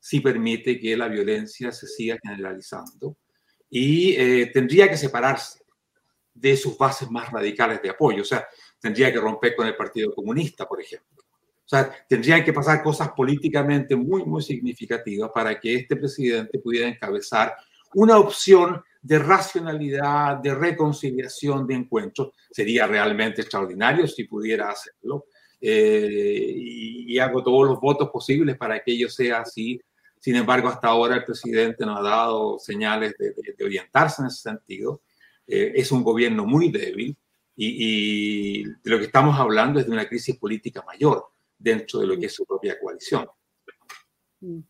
si 0.00 0.18
permite 0.18 0.80
que 0.80 0.96
la 0.96 1.06
violencia 1.06 1.70
se 1.70 1.86
siga 1.86 2.18
generalizando 2.20 3.18
y 3.68 4.14
eh, 4.14 4.50
tendría 4.52 4.88
que 4.88 4.96
separarse 4.96 5.60
de 6.40 6.56
sus 6.56 6.76
bases 6.76 7.10
más 7.10 7.30
radicales 7.30 7.82
de 7.82 7.90
apoyo. 7.90 8.22
O 8.22 8.24
sea, 8.24 8.46
tendría 8.80 9.12
que 9.12 9.20
romper 9.20 9.54
con 9.54 9.66
el 9.66 9.76
Partido 9.76 10.14
Comunista, 10.14 10.66
por 10.66 10.80
ejemplo. 10.80 11.22
O 11.22 11.68
sea, 11.70 11.90
tendrían 12.08 12.44
que 12.44 12.52
pasar 12.52 12.82
cosas 12.82 13.10
políticamente 13.10 13.94
muy, 13.94 14.24
muy 14.24 14.42
significativas 14.42 15.30
para 15.32 15.60
que 15.60 15.76
este 15.76 15.94
presidente 15.96 16.58
pudiera 16.58 16.88
encabezar 16.88 17.54
una 17.94 18.18
opción 18.18 18.82
de 19.02 19.18
racionalidad, 19.18 20.38
de 20.38 20.54
reconciliación, 20.54 21.66
de 21.66 21.74
encuentro. 21.74 22.32
Sería 22.50 22.86
realmente 22.86 23.42
extraordinario 23.42 24.06
si 24.06 24.24
pudiera 24.24 24.70
hacerlo. 24.70 25.26
Eh, 25.60 26.52
y, 26.56 27.18
hago 27.18 27.42
todos 27.42 27.68
los 27.68 27.80
votos 27.80 28.08
posibles 28.10 28.56
para 28.56 28.82
que 28.82 28.92
ello 28.92 29.08
sea 29.08 29.40
así. 29.40 29.80
Sin 30.18 30.36
embargo, 30.36 30.68
hasta 30.68 30.88
ahora 30.88 31.16
el 31.16 31.24
presidente 31.24 31.84
no 31.84 31.96
ha 31.98 32.02
dado 32.02 32.58
señales 32.58 33.14
de, 33.18 33.64
orientarse 33.64 34.22
en 34.22 34.28
ese 34.28 34.42
sentido. 34.42 35.02
Eh, 35.50 35.72
es 35.74 35.90
un 35.90 36.04
gobierno 36.04 36.46
muy 36.46 36.70
débil 36.70 37.16
y, 37.56 38.62
de 38.62 38.90
lo 38.90 38.98
que 38.98 39.06
estamos 39.06 39.38
hablando 39.38 39.80
es 39.80 39.86
de 39.86 39.92
una 39.92 40.08
crisis 40.08 40.36
política 40.36 40.82
mayor 40.86 41.24
dentro 41.58 41.98
de 41.98 42.06
lo 42.06 42.16
que 42.18 42.26
es 42.26 42.34
su 42.34 42.46
propia 42.46 42.78
coalición. 42.78 43.26
Mm. 44.40 44.60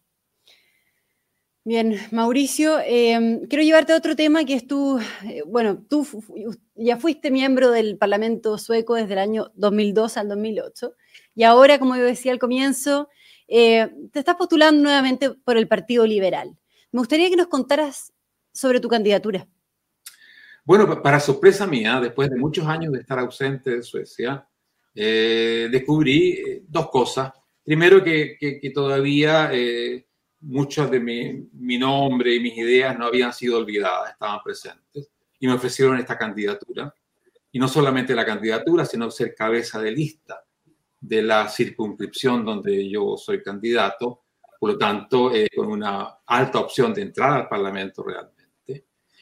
Bien, 1.62 2.00
Mauricio, 2.10 2.80
em, 2.82 3.46
quiero 3.46 3.62
llevarte 3.62 3.92
a 3.92 3.96
otro 3.98 4.16
tema 4.16 4.46
que 4.46 4.54
es 4.54 4.66
tú, 4.66 4.98
eh, 5.28 5.42
bueno, 5.46 5.84
tú 5.86 6.06
ya 6.74 6.96
fuiste 6.96 7.30
miembro 7.30 7.70
del 7.70 7.98
Parlamento 7.98 8.56
sueco 8.56 8.94
desde 8.94 9.12
el 9.12 9.18
año 9.18 9.52
2002 9.56 10.16
al 10.16 10.28
2008 10.28 10.94
y 11.34 11.42
ahora, 11.42 11.78
como 11.78 11.96
yo 11.96 12.04
decía 12.04 12.32
al 12.32 12.38
comienzo, 12.38 13.10
eh, 13.46 13.90
te 14.10 14.20
estás 14.20 14.36
postulando 14.36 14.82
nuevamente 14.82 15.30
por 15.30 15.58
el 15.58 15.68
Partido 15.68 16.06
Liberal. 16.06 16.56
Me 16.92 17.00
gustaría 17.00 17.28
que 17.28 17.36
nos 17.36 17.48
contaras 17.48 18.14
sobre 18.52 18.80
tu 18.80 18.88
candidatura. 18.88 19.46
Bueno, 20.64 21.02
para 21.02 21.20
sorpresa 21.20 21.66
mía, 21.66 22.00
después 22.00 22.30
de 22.30 22.36
muchos 22.36 22.66
años 22.66 22.92
de 22.92 23.00
estar 23.00 23.18
ausente 23.18 23.70
de 23.70 23.82
Suecia, 23.82 24.46
eh, 24.94 25.68
descubrí 25.70 26.62
dos 26.68 26.90
cosas. 26.90 27.32
Primero, 27.64 28.02
que, 28.02 28.36
que 28.38 28.70
todavía 28.70 29.50
muchos 30.40 30.90
de 30.90 31.00
mi, 31.00 31.78
nombre 31.78 32.34
y 32.34 32.40
mis 32.40 32.56
ideas 32.56 32.98
no 32.98 33.06
habían 33.06 33.32
sido 33.32 33.58
olvidadas, 33.58 34.12
estaban 34.12 34.40
presentes 34.42 35.10
y 35.38 35.46
me 35.46 35.54
ofrecieron 35.54 35.98
esta 35.98 36.16
candidatura. 36.16 36.94
Y 37.52 37.58
no 37.58 37.66
solamente 37.66 38.14
la 38.14 38.24
candidatura, 38.24 38.84
sino 38.84 39.10
ser 39.10 39.34
cabeza 39.34 39.80
de 39.80 39.90
lista 39.90 40.44
de 41.00 41.22
la 41.22 41.48
circunscripción 41.48 42.44
donde 42.44 42.88
yo 42.88 43.16
soy 43.16 43.42
candidato, 43.42 44.24
por 44.58 44.72
lo 44.72 44.78
tanto, 44.78 45.34
eh, 45.34 45.48
con 45.54 45.66
una 45.66 46.18
alta 46.26 46.60
opción 46.60 46.92
de 46.92 47.02
entrar 47.02 47.32
al 47.32 47.48
Parlamento 47.48 48.02
realmente. 48.02 48.39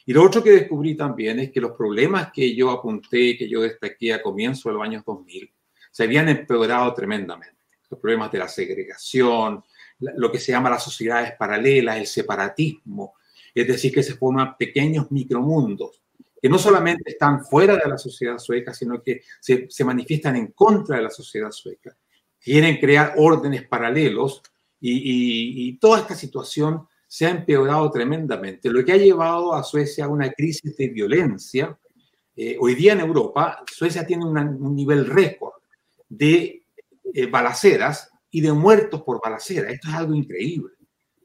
Y 0.05 0.13
lo 0.13 0.23
otro 0.23 0.43
que 0.43 0.51
descubrí 0.51 0.95
también 0.95 1.39
es 1.39 1.51
que 1.51 1.61
los 1.61 1.71
problemas 1.71 2.31
que 2.31 2.55
yo 2.55 2.71
apunté, 2.71 3.37
que 3.37 3.47
yo 3.47 3.61
destaqué 3.61 4.13
a 4.13 4.21
comienzo 4.21 4.69
de 4.69 4.75
los 4.75 4.83
años 4.83 5.03
2000, 5.05 5.51
se 5.91 6.03
habían 6.03 6.29
empeorado 6.29 6.93
tremendamente. 6.93 7.57
Los 7.89 7.99
problemas 7.99 8.31
de 8.31 8.39
la 8.39 8.47
segregación, 8.47 9.63
lo 9.99 10.31
que 10.31 10.39
se 10.39 10.51
llama 10.51 10.69
las 10.69 10.83
sociedades 10.83 11.33
paralelas, 11.37 11.97
el 11.97 12.07
separatismo, 12.07 13.13
es 13.53 13.67
decir, 13.67 13.93
que 13.93 14.03
se 14.03 14.15
forman 14.15 14.55
pequeños 14.57 15.11
micromundos 15.11 16.01
que 16.41 16.49
no 16.49 16.57
solamente 16.57 17.11
están 17.11 17.43
fuera 17.43 17.75
de 17.75 17.87
la 17.87 17.97
sociedad 17.97 18.37
sueca, 18.37 18.73
sino 18.73 19.01
que 19.01 19.21
se, 19.39 19.83
manifiestan 19.83 20.35
en 20.35 20.47
contra 20.47 20.97
de 20.97 21.03
la 21.03 21.09
sociedad 21.09 21.51
sueca. 21.51 21.95
Quieren 22.39 22.77
crear 22.77 23.15
órdenes 23.17 23.67
paralelos 23.67 24.41
y, 24.79 25.77
toda 25.77 25.99
esta 25.99 26.15
situación 26.15 26.87
se 27.09 27.25
ha 27.25 27.31
empeorado 27.31 27.89
tremendamente, 27.89 28.69
lo 28.69 28.85
que 28.85 28.91
ha 28.91 28.97
llevado 28.97 29.55
a 29.55 29.63
Suecia 29.63 30.05
a 30.05 30.09
una 30.09 30.31
crisis 30.31 30.77
de 30.77 30.89
violencia. 30.89 31.75
Eh, 32.35 32.55
hoy 32.59 32.75
día 32.75 32.93
en 32.93 32.99
Europa, 32.99 33.63
Suecia 33.65 34.05
tiene 34.05 34.25
un 34.25 34.75
nivel 34.75 35.07
récord 35.07 35.53
de 36.07 36.67
eh, 37.11 37.25
balaceras 37.25 38.11
y 38.29 38.41
de 38.41 38.53
muertos 38.53 39.01
por 39.01 39.19
balacera. 39.19 39.71
Esto 39.71 39.87
es 39.89 39.93
algo 39.95 40.13
increíble. 40.13 40.73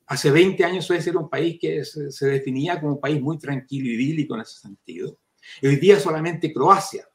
Hace 0.06 0.30
20 0.30 0.64
años 0.64 0.86
Suecia 0.86 1.10
era 1.10 1.18
un 1.18 1.28
país 1.28 1.58
que 1.60 1.84
se, 1.84 2.26
definía 2.26 2.80
como 2.80 2.94
un 2.94 3.00
país 3.00 3.20
muy 3.20 3.36
tranquilo 3.36 3.86
y 3.86 3.92
idílico 3.92 4.36
en 4.36 4.40
ese 4.40 4.58
sentido. 4.58 5.18
Hoy 5.62 5.76
día 5.76 6.00
solamente 6.00 6.50
Croacia 6.50 7.06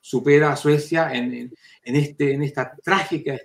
supera 0.00 0.52
a 0.52 0.56
Suecia 0.56 1.12
en, 1.12 1.52
este, 1.82 2.34
en 2.34 2.44
esta 2.44 2.76
trágica 2.76 3.36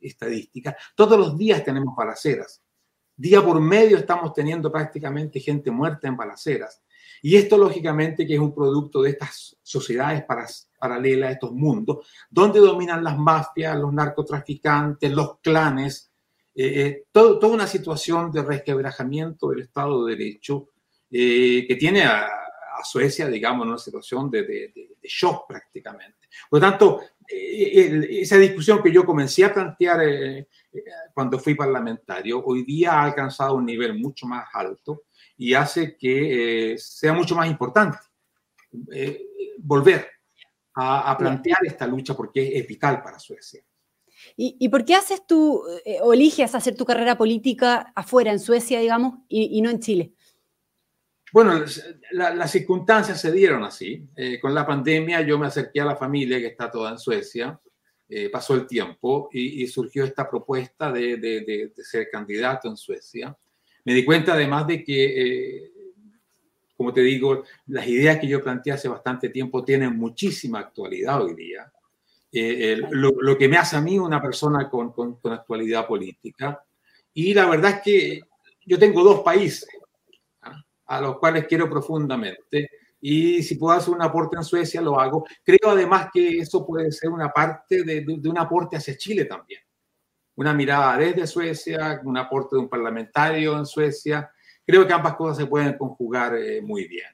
estadística. 0.00 0.76
Todos 0.94 1.18
los 1.18 1.36
días 1.36 1.64
tenemos 1.64 1.96
balaceras. 1.96 2.62
Día 3.16 3.42
por 3.42 3.60
medio 3.60 3.96
estamos 3.96 4.34
teniendo 4.34 4.70
prácticamente 4.70 5.40
gente 5.40 5.70
muerta 5.70 6.06
en 6.06 6.16
balaceras. 6.16 6.82
Y 7.22 7.36
esto, 7.36 7.56
lógicamente, 7.56 8.26
que 8.26 8.34
es 8.34 8.40
un 8.40 8.54
producto 8.54 9.02
de 9.02 9.10
estas 9.10 9.56
sociedades 9.62 10.24
paralelas, 10.78 11.32
estos 11.32 11.52
mundos, 11.52 12.06
donde 12.30 12.60
dominan 12.60 13.02
las 13.02 13.16
mafias, 13.16 13.76
los 13.78 13.92
narcotraficantes, 13.92 15.10
los 15.12 15.38
clanes, 15.40 16.12
eh, 16.54 16.86
eh, 16.86 17.04
toda 17.10 17.48
una 17.48 17.66
situación 17.66 18.30
de 18.30 18.42
resquebrajamiento 18.42 19.48
del 19.50 19.60
Estado 19.60 20.04
de 20.04 20.16
Derecho 20.16 20.68
eh, 21.10 21.64
que 21.66 21.76
tiene 21.76 22.04
a, 22.04 22.28
Suecia, 22.84 23.26
digamos, 23.26 23.64
en 23.64 23.70
una 23.70 23.78
situación 23.78 24.30
de, 24.30 24.42
de, 24.42 24.98
shock 25.02 25.48
prácticamente. 25.48 26.28
Por 26.48 26.60
lo 26.60 26.70
tanto, 26.70 27.00
esa 27.28 28.36
discusión 28.38 28.82
que 28.82 28.92
yo 28.92 29.04
comencé 29.04 29.44
a 29.44 29.52
plantear 29.54 30.00
cuando 31.14 31.38
fui 31.38 31.54
parlamentario, 31.54 32.44
hoy 32.44 32.62
día 32.64 32.92
ha 32.92 33.04
alcanzado 33.04 33.56
un 33.56 33.64
nivel 33.64 33.98
mucho 33.98 34.26
más 34.26 34.46
alto 34.52 35.04
y 35.36 35.54
hace 35.54 35.96
que 35.96 36.72
eh, 36.72 36.78
sea 36.78 37.12
mucho 37.12 37.34
más 37.34 37.48
importante 37.48 37.98
eh, 38.92 39.26
volver 39.58 40.08
a, 40.74 41.16
plantear 41.16 41.58
esta 41.64 41.86
lucha 41.86 42.14
porque 42.14 42.58
es 42.58 42.66
vital 42.66 43.02
para 43.02 43.18
Suecia. 43.18 43.62
¿Y, 44.36 44.68
por 44.68 44.84
qué 44.84 44.94
haces 44.94 45.26
tú, 45.26 45.62
eh, 45.84 45.98
o 46.02 46.12
eliges 46.12 46.54
hacer 46.54 46.76
tu 46.76 46.84
carrera 46.84 47.16
política 47.16 47.92
afuera, 47.94 48.30
en 48.32 48.40
Suecia, 48.40 48.80
digamos, 48.80 49.20
y, 49.28 49.60
no 49.62 49.70
en 49.70 49.80
Chile? 49.80 50.12
Bueno, 51.36 51.62
las 52.12 52.50
circunstancias 52.50 53.20
se 53.20 53.30
dieron 53.30 53.62
así. 53.62 54.08
con 54.40 54.54
la 54.54 54.66
pandemia 54.66 55.20
yo 55.20 55.38
me 55.38 55.48
acerqué 55.48 55.82
a 55.82 55.84
la 55.84 55.94
familia 55.94 56.38
que 56.38 56.46
está 56.46 56.70
toda 56.70 56.92
en 56.92 56.98
Suecia, 56.98 57.60
pasó 58.32 58.54
el 58.54 58.66
tiempo 58.66 59.28
y, 59.30 59.66
surgió 59.66 60.04
esta 60.04 60.30
propuesta 60.30 60.90
de, 60.90 61.18
de, 61.18 61.72
ser 61.84 62.08
candidato 62.10 62.70
en 62.70 62.78
Suecia. 62.78 63.36
Me 63.84 63.92
di 63.92 64.02
cuenta 64.02 64.32
además 64.32 64.66
de 64.66 64.82
que, 64.82 65.04
eh, 65.64 65.72
como 66.74 66.94
te 66.94 67.02
digo, 67.02 67.44
las 67.66 67.86
ideas 67.86 68.18
que 68.18 68.28
yo 68.28 68.42
planteé 68.42 68.72
hace 68.72 68.88
bastante 68.88 69.28
tiempo 69.28 69.62
tienen 69.62 69.94
muchísima 69.94 70.60
actualidad 70.60 71.22
hoy 71.22 71.34
día. 71.34 71.70
Eh, 72.32 72.80
lo, 72.92 73.36
que 73.36 73.46
me 73.46 73.58
hace 73.58 73.76
a 73.76 73.82
mí 73.82 73.98
una 73.98 74.22
persona 74.22 74.70
con, 74.70 74.90
con, 74.90 75.18
actualidad 75.30 75.86
política. 75.86 76.64
Y 77.12 77.34
la 77.34 77.46
verdad 77.46 77.72
es 77.72 77.80
que 77.82 78.20
yo 78.64 78.78
tengo 78.78 79.04
dos 79.04 79.20
países. 79.20 79.68
A 80.86 81.00
los 81.00 81.18
cuales 81.18 81.46
quiero 81.46 81.68
profundamente. 81.68 82.70
Y 83.00 83.42
si 83.42 83.56
puedo 83.56 83.76
hacer 83.76 83.94
un 83.94 84.02
aporte 84.02 84.36
en 84.36 84.44
Suecia, 84.44 84.80
lo 84.80 84.98
hago. 84.98 85.24
Creo 85.44 85.70
además 85.70 86.08
que 86.12 86.38
eso 86.38 86.66
puede 86.66 86.90
ser 86.92 87.10
una 87.10 87.30
parte 87.30 87.82
de, 87.82 88.04
de 88.06 88.28
un 88.28 88.38
aporte 88.38 88.76
hacia 88.76 88.96
Chile 88.96 89.26
también 89.26 89.60
una 90.36 90.52
mirada 90.52 90.98
desde 90.98 91.26
Suecia, 91.26 92.00
un 92.04 92.16
aporte 92.16 92.56
de 92.56 92.62
un 92.62 92.68
parlamentario 92.68 93.58
en 93.58 93.66
Suecia. 93.66 94.30
Creo 94.64 94.86
que 94.86 94.92
ambas 94.92 95.16
cosas 95.16 95.38
se 95.38 95.46
pueden 95.46 95.76
conjugar 95.76 96.36
eh, 96.36 96.60
muy 96.60 96.86
bien. 96.86 97.08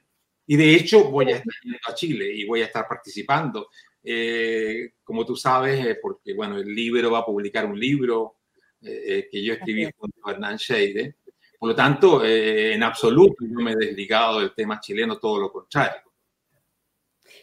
Y 0.45 0.57
de 0.57 0.75
hecho 0.75 1.09
voy 1.09 1.31
a 1.31 1.37
estar 1.37 1.53
yendo 1.63 1.79
a 1.87 1.95
Chile 1.95 2.31
y 2.33 2.45
voy 2.45 2.61
a 2.61 2.65
estar 2.65 2.85
participando, 2.87 3.69
eh, 4.03 4.95
como 5.03 5.25
tú 5.25 5.37
sabes, 5.37 5.85
eh, 5.85 5.97
porque 6.01 6.33
bueno, 6.33 6.57
el 6.57 6.75
libro 6.75 7.11
va 7.11 7.19
a 7.19 7.25
publicar 7.25 7.65
un 7.65 7.79
libro 7.79 8.37
que 8.81 9.41
yo 9.41 9.53
escribí 9.53 9.87
junto 9.97 10.27
a 10.27 10.31
Hernán 10.31 10.59
Scheide. 10.59 11.15
Por 11.63 11.69
lo 11.69 11.75
tanto, 11.77 12.21
en 12.25 12.83
absoluto 12.83 13.45
no 13.47 13.63
me 13.63 13.71
he 13.71 13.75
desligado 13.77 14.41
del 14.41 14.53
tema 14.53 14.81
chileno, 14.81 15.17
todo 15.17 15.39
lo 15.39 15.49
contrario. 15.49 16.01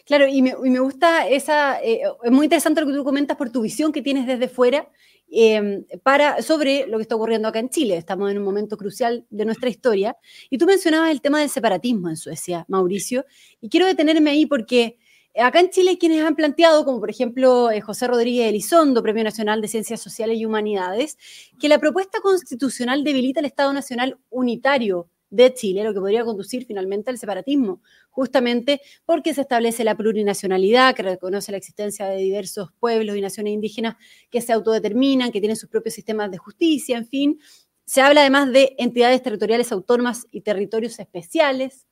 Claro, 0.05 0.27
y 0.27 0.43
me, 0.43 0.79
gusta 0.79 1.27
esa, 1.27 1.79
es 1.79 2.31
muy 2.31 2.45
interesante 2.45 2.81
lo 2.81 2.87
que 2.87 2.93
tú 2.93 3.03
comentas 3.03 3.35
por 3.35 3.49
tu 3.49 3.61
visión 3.63 3.91
que 3.91 4.03
tienes 4.03 4.27
desde 4.27 4.47
fuera 4.47 4.87
Em, 5.33 5.85
para, 6.03 6.41
sobre 6.41 6.85
lo 6.87 6.97
que 6.97 7.03
está 7.03 7.15
ocurriendo 7.15 7.47
acá 7.47 7.59
en 7.59 7.69
Chile. 7.69 7.95
Estamos 7.95 8.29
en 8.29 8.37
un 8.37 8.43
momento 8.43 8.75
crucial 8.75 9.25
de 9.29 9.45
nuestra 9.45 9.69
historia. 9.69 10.17
Y 10.49 10.57
tú 10.57 10.65
mencionabas 10.65 11.09
el 11.09 11.21
tema 11.21 11.39
del 11.39 11.49
separatismo 11.49 12.09
en 12.09 12.17
Suecia, 12.17 12.65
Mauricio, 12.67 13.25
y 13.61 13.69
quiero 13.69 13.85
detenerme 13.85 14.31
ahí 14.31 14.45
porque 14.45 14.97
acá 15.35 15.59
en 15.59 15.69
Chile 15.69 15.91
hay 15.91 15.97
quienes 15.97 16.23
han 16.23 16.35
planteado, 16.35 16.83
como 16.85 16.99
por 16.99 17.09
ejemplo 17.09 17.71
eh, 17.71 17.81
José 17.81 18.07
Rodríguez 18.07 18.49
Elizondo, 18.49 19.01
Premio 19.01 19.23
Nacional 19.23 19.61
de 19.61 19.67
Ciencias 19.67 20.01
Sociales 20.01 20.37
y 20.37 20.45
Humanidades, 20.45 21.17
que 21.59 21.69
la 21.69 21.79
propuesta 21.79 22.19
constitucional 22.21 23.03
debilita 23.03 23.39
el 23.39 23.45
Estado 23.45 23.73
Nacional 23.73 24.17
unitario 24.29 25.09
de 25.31 25.53
Chile, 25.53 25.83
lo 25.83 25.93
que 25.93 25.99
podría 25.99 26.25
conducir 26.25 26.65
finalmente 26.65 27.09
al 27.09 27.17
separatismo, 27.17 27.81
justamente 28.09 28.81
porque 29.05 29.33
se 29.33 29.41
establece 29.41 29.83
la 29.83 29.95
plurinacionalidad, 29.95 30.93
que 30.93 31.03
reconoce 31.03 31.51
la 31.51 31.57
existencia 31.57 32.05
de 32.05 32.17
diversos 32.17 32.71
pueblos 32.79 33.15
y 33.15 33.21
naciones 33.21 33.53
indígenas 33.53 33.95
que 34.29 34.41
se 34.41 34.51
autodeterminan, 34.51 35.31
que 35.31 35.39
tienen 35.39 35.55
sus 35.55 35.69
propios 35.69 35.95
sistemas 35.95 36.29
de 36.29 36.37
justicia, 36.37 36.97
en 36.97 37.07
fin. 37.07 37.39
Se 37.85 38.01
habla 38.01 38.21
además 38.21 38.51
de 38.51 38.75
entidades 38.77 39.23
territoriales 39.23 39.71
autónomas 39.71 40.27
y 40.31 40.41
territorios 40.41 40.99
especiales. 40.99 41.87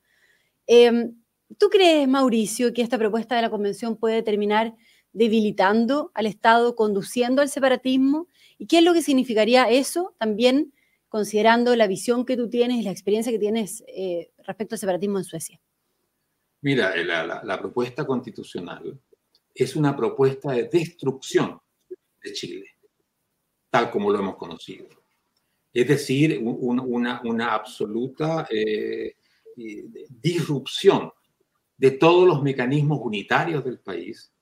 Em, 0.67 1.15
¿Tú 1.57 1.69
crees, 1.69 2.07
Mauricio, 2.07 2.73
que 2.73 2.81
esta 2.81 2.97
propuesta 2.97 3.35
de 3.35 3.41
la 3.41 3.49
Convención 3.49 3.95
puede 3.97 4.21
terminar 4.21 4.75
debilitando 5.13 6.11
al 6.13 6.27
Estado, 6.27 6.75
conduciendo 6.75 7.41
al 7.41 7.49
separatismo? 7.49 8.27
¿Y 8.57 8.67
qué 8.67 8.79
es 8.79 8.83
lo 8.83 8.93
que 8.93 9.01
significaría 9.01 9.69
eso 9.69 10.15
también 10.19 10.73
considerando 11.07 11.75
la 11.75 11.87
visión 11.87 12.25
que 12.25 12.37
tú 12.37 12.49
tienes 12.49 12.77
y 12.77 12.83
la 12.83 12.91
experiencia 12.91 13.31
que 13.31 13.39
tienes 13.39 13.83
eh, 13.87 14.31
respecto 14.45 14.75
al 14.75 14.79
separatismo 14.79 15.17
en 15.17 15.23
Suecia? 15.23 15.59
Mira, 16.61 16.95
la, 16.95 17.59
propuesta 17.59 18.05
constitucional 18.05 18.99
es 19.55 19.75
una 19.75 19.95
propuesta 19.95 20.51
de 20.51 20.65
destrucción 20.65 21.59
de 22.21 22.33
Chile, 22.33 22.65
tal 23.69 23.89
como 23.89 24.11
lo 24.11 24.19
hemos 24.19 24.35
conocido. 24.35 24.87
Es 25.73 25.87
decir, 25.87 26.39
una, 26.43 27.53
absoluta 27.53 28.47
eh, 28.51 29.15
disrupción 29.55 31.11
de 31.79 31.91
todos 31.91 32.27
los 32.27 32.43
mecanismos 32.43 32.99
unitarios 33.01 33.63
del 33.63 33.79
país, 33.79 34.33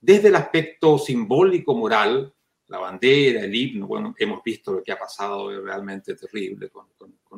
desde 0.00 0.28
el 0.28 0.36
aspecto 0.36 0.98
simbólico, 0.98 1.74
moral, 1.74 2.32
la 2.68 2.78
bandera, 2.78 3.44
el 3.44 3.54
himno, 3.54 3.86
bueno, 3.86 4.14
hemos 4.18 4.42
visto 4.42 4.72
lo 4.72 4.82
que 4.82 4.92
ha 4.92 4.98
pasado 4.98 5.62
realmente 5.62 6.14
terrible 6.14 6.70
con, 6.70 6.86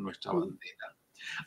nuestra 0.00 0.30
bandera, 0.30 0.96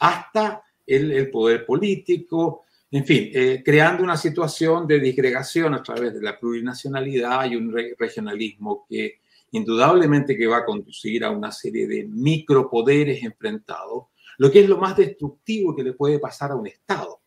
hasta 0.02 0.62
el, 0.86 1.32
poder 1.32 1.66
político, 1.66 2.66
en 2.92 3.06
fin, 3.06 3.32
eh, 3.34 3.62
creando 3.64 4.04
una 4.04 4.18
situación 4.18 4.86
de 4.86 5.00
disgregación 5.00 5.74
a 5.74 5.82
través 5.82 6.14
de 6.14 6.22
la 6.22 6.38
plurinacionalidad 6.38 7.50
y 7.50 7.56
un 7.56 7.74
regionalismo 7.98 8.86
que 8.90 9.22
indudablemente 9.52 10.38
que 10.38 10.48
va 10.48 10.58
a 10.58 10.66
conducir 10.66 11.24
a 11.24 11.32
una 11.32 11.52
serie 11.52 11.88
de 11.88 12.06
micropoderes 12.08 13.24
enfrentados, 13.24 14.08
lo 14.38 14.52
que 14.52 14.60
es 14.60 14.70
lo 14.70 14.78
más 14.78 14.98
destructivo 14.98 15.74
que 15.74 15.84
le 15.84 15.94
puede 15.94 16.20
pasar 16.20 16.52
a 16.52 16.56
un 16.56 16.68
Estado. 16.68 17.21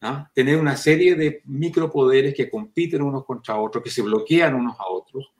¿Ah? 0.00 0.30
Tener 0.34 0.58
una 0.58 0.76
serie 0.76 1.14
de 1.14 1.42
micropoderes 1.44 2.34
que 2.34 2.50
compiten 2.50 3.02
unos 3.02 3.24
contra 3.24 3.60
otros, 3.60 3.82
que 3.82 3.90
se 3.90 4.02
bloquean 4.02 4.54
unos 4.54 4.78
a 4.78 4.88
otros, 4.88 5.32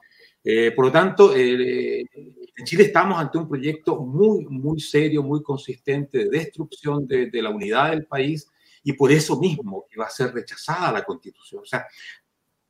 eh, 0.50 0.73
por 0.75 0.87
lo 0.87 0.93
tanto, 0.93 1.35
eh, 1.37 2.00
en 2.00 2.65
Chile 2.65 2.85
estamos 2.85 3.19
ante 3.19 3.38
un 3.38 3.49
proyecto 3.49 3.97
muy, 3.97 4.47
muy 4.47 4.81
serio, 4.81 5.23
muy 5.23 5.43
consistente 5.43 6.19
de 6.19 6.31
destrucción 6.31 7.07
de, 7.07 7.31
la 7.43 7.50
unidad 7.50 7.91
del 7.91 8.07
país 8.07 8.49
y 8.83 8.93
por 8.95 9.12
eso 9.12 9.38
mismo 9.38 9.87
que 9.91 9.99
va 9.99 10.07
a 10.07 10.11
ser 10.11 10.33
rechazada 10.33 10.93
la 10.93 11.05
constitución. 11.05 11.62
O 11.62 11.67
sea, 11.67 11.87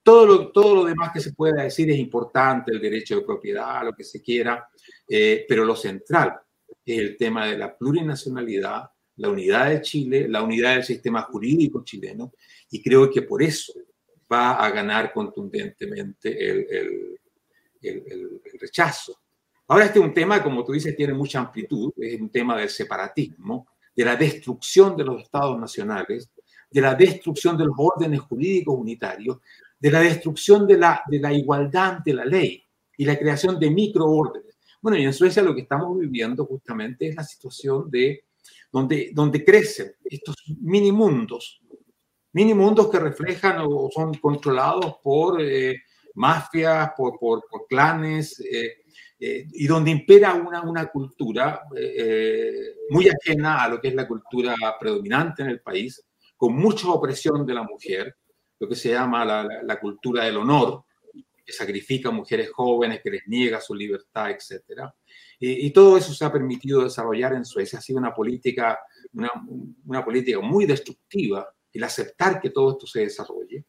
todo 0.03 0.27
lo, 0.27 0.51
todo 0.51 0.75
lo 0.75 0.85
demás 0.87 1.13
que 1.13 1.21
se 1.21 1.33
pueda 1.35 1.63
decir 1.63 1.91
es 1.91 1.99
importante, 1.99 2.73
el 2.73 2.81
derecho 2.81 3.17
de 3.17 3.25
propiedad, 3.25 3.85
lo 3.85 3.95
que 3.95 4.05
se 4.05 4.23
quiera, 4.23 4.69
eh, 5.09 5.45
pero 5.49 5.65
lo 5.65 5.77
central 5.77 6.33
es 6.85 6.99
el 6.99 7.17
tema 7.17 7.47
de 7.47 7.59
la 7.59 7.77
plurinacionalidad, 7.77 8.91
la 9.19 9.29
unidad 9.29 9.71
de 9.71 9.83
Chile, 9.83 10.29
la 10.29 10.43
unidad 10.43 10.75
del 10.75 10.85
sistema 10.85 11.23
jurídico 11.23 11.85
chileno, 11.85 12.33
y 12.71 12.83
creo 12.83 13.11
que 13.11 13.23
por 13.23 13.43
eso 13.43 13.75
va 14.31 14.55
a 14.55 14.71
ganar 14.71 15.13
contundentemente 15.13 16.49
el 16.49 17.19
el, 17.83 18.41
rechazo. 18.61 19.21
Ahora 19.69 19.85
este 19.85 19.99
es 19.99 20.05
un 20.05 20.15
tema, 20.15 20.43
como 20.43 20.65
tú 20.65 20.73
dices, 20.73 20.97
tiene 20.97 21.13
mucha 21.13 21.41
amplitud, 21.41 21.93
es 21.97 22.21
un 22.21 22.31
tema 22.31 22.57
del 22.57 22.69
separatismo, 22.69 23.69
de 23.95 24.05
la 24.05 24.17
destrucción 24.17 24.97
de 24.97 25.05
los 25.05 25.23
estados 25.23 25.59
nacionales, 25.59 26.31
de 26.71 26.81
la 26.81 26.95
destrucción 26.95 27.57
de 27.57 27.67
los 27.67 27.75
órdenes 27.77 28.21
jurídicos 28.21 28.77
unitarios, 28.79 29.39
de 29.79 29.91
la 29.91 30.01
destrucción 30.01 30.67
de 30.67 30.79
la, 30.79 31.03
de 31.07 31.21
la 31.21 31.33
igualdad 31.33 31.97
ante 31.97 32.13
la 32.13 32.25
ley 32.25 32.65
y 32.97 33.05
la 33.05 33.19
creación 33.19 33.59
de 33.59 33.71
microórdenes. 33.71 34.59
Bueno, 34.81 34.97
y 34.97 35.05
en 35.05 35.13
Suecia 35.13 35.43
lo 35.43 35.55
que 35.55 35.63
estamos 35.63 35.99
viviendo 35.99 36.47
justamente 36.47 37.09
es 37.09 37.17
la 37.17 37.25
situación 37.25 37.91
de 37.91 38.25
donde, 38.71 39.11
donde 39.13 39.45
crecen 39.45 39.93
estos 40.05 40.37
mini 40.61 40.93
mundos, 40.93 41.61
mini 42.33 42.55
mundos 42.55 42.89
que 42.91 42.99
reflejan 42.99 43.65
o 43.67 43.89
son 43.93 44.15
controlados 44.15 44.97
por 45.03 45.41
eh, 45.41 45.77
mafias, 46.19 46.91
por, 46.97 47.19
por, 47.19 47.43
clanes, 47.69 48.39
eh, 48.41 48.79
eh, 49.21 49.47
y 49.53 49.67
donde 49.67 49.91
impera 49.91 50.35
una, 50.35 50.63
una 50.63 50.87
cultura 50.87 51.63
eh, 51.77 52.75
muy 52.91 53.09
ajena 53.09 53.63
a 53.63 53.69
lo 53.69 53.81
que 53.81 53.89
es 53.89 53.95
la 53.95 54.07
cultura 54.07 54.55
predominante 54.79 55.43
en 55.43 55.49
el 55.49 55.61
país, 55.61 56.05
con 56.37 56.55
mucha 56.55 56.89
opresión 56.89 57.47
de 57.47 57.55
la 57.55 57.63
mujer, 57.63 58.17
lo 58.59 58.69
que 58.69 58.75
se 58.75 58.91
llama 58.91 59.25
la, 59.25 59.49
la, 59.63 59.81
cultura 59.81 60.25
del 60.25 60.37
honor, 60.37 60.85
que 61.45 61.53
sacrifica 61.53 62.09
a 62.09 62.13
mujeres 62.13 62.51
jóvenes, 62.51 63.01
que 63.03 63.11
les 63.11 63.23
niega 63.27 63.61
su 63.61 63.75
libertad, 63.75 64.31
etc. 64.31 64.83
Y, 65.39 65.67
y, 65.67 65.71
todo 65.71 65.97
eso 65.97 66.13
se 66.13 66.25
ha 66.25 66.33
permitido 66.33 66.83
desarrollar 66.83 67.35
en 67.35 67.45
Suecia. 67.45 67.79
Ha 67.79 67.83
sido 67.83 67.99
una 67.99 68.15
política, 68.15 68.79
una, 69.13 69.31
una 69.87 70.05
política 70.05 70.41
muy 70.41 70.67
destructiva 70.67 71.49
el 71.73 71.85
aceptar 71.85 72.41
que 72.41 72.51
todo 72.51 72.73
esto 72.73 72.87
se 72.87 73.01
desarrolle 73.01 73.65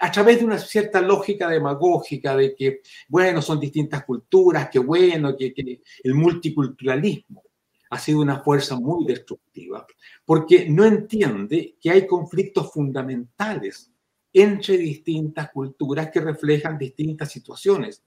a 0.00 0.10
través 0.10 0.38
de 0.38 0.44
una 0.44 0.58
cierta 0.58 1.00
lógica 1.00 1.48
demagógica 1.48 2.36
de 2.36 2.54
que, 2.54 2.82
bueno, 3.08 3.40
son 3.42 3.60
distintas 3.60 4.04
culturas, 4.04 4.68
que 4.70 4.78
bueno, 4.78 5.36
que, 5.36 5.82
el 6.02 6.14
multiculturalismo 6.14 7.42
ha 7.90 7.98
sido 7.98 8.20
una 8.20 8.40
fuerza 8.40 8.76
muy 8.76 9.06
destructiva, 9.06 9.86
porque 10.24 10.68
no 10.68 10.84
entiende 10.84 11.76
que 11.80 11.90
hay 11.90 12.06
conflictos 12.06 12.72
fundamentales 12.72 13.92
entre 14.32 14.76
distintas 14.78 15.50
culturas 15.50 16.10
que 16.10 16.20
reflejan 16.20 16.76
distintas 16.76 17.30
situaciones 17.30 18.02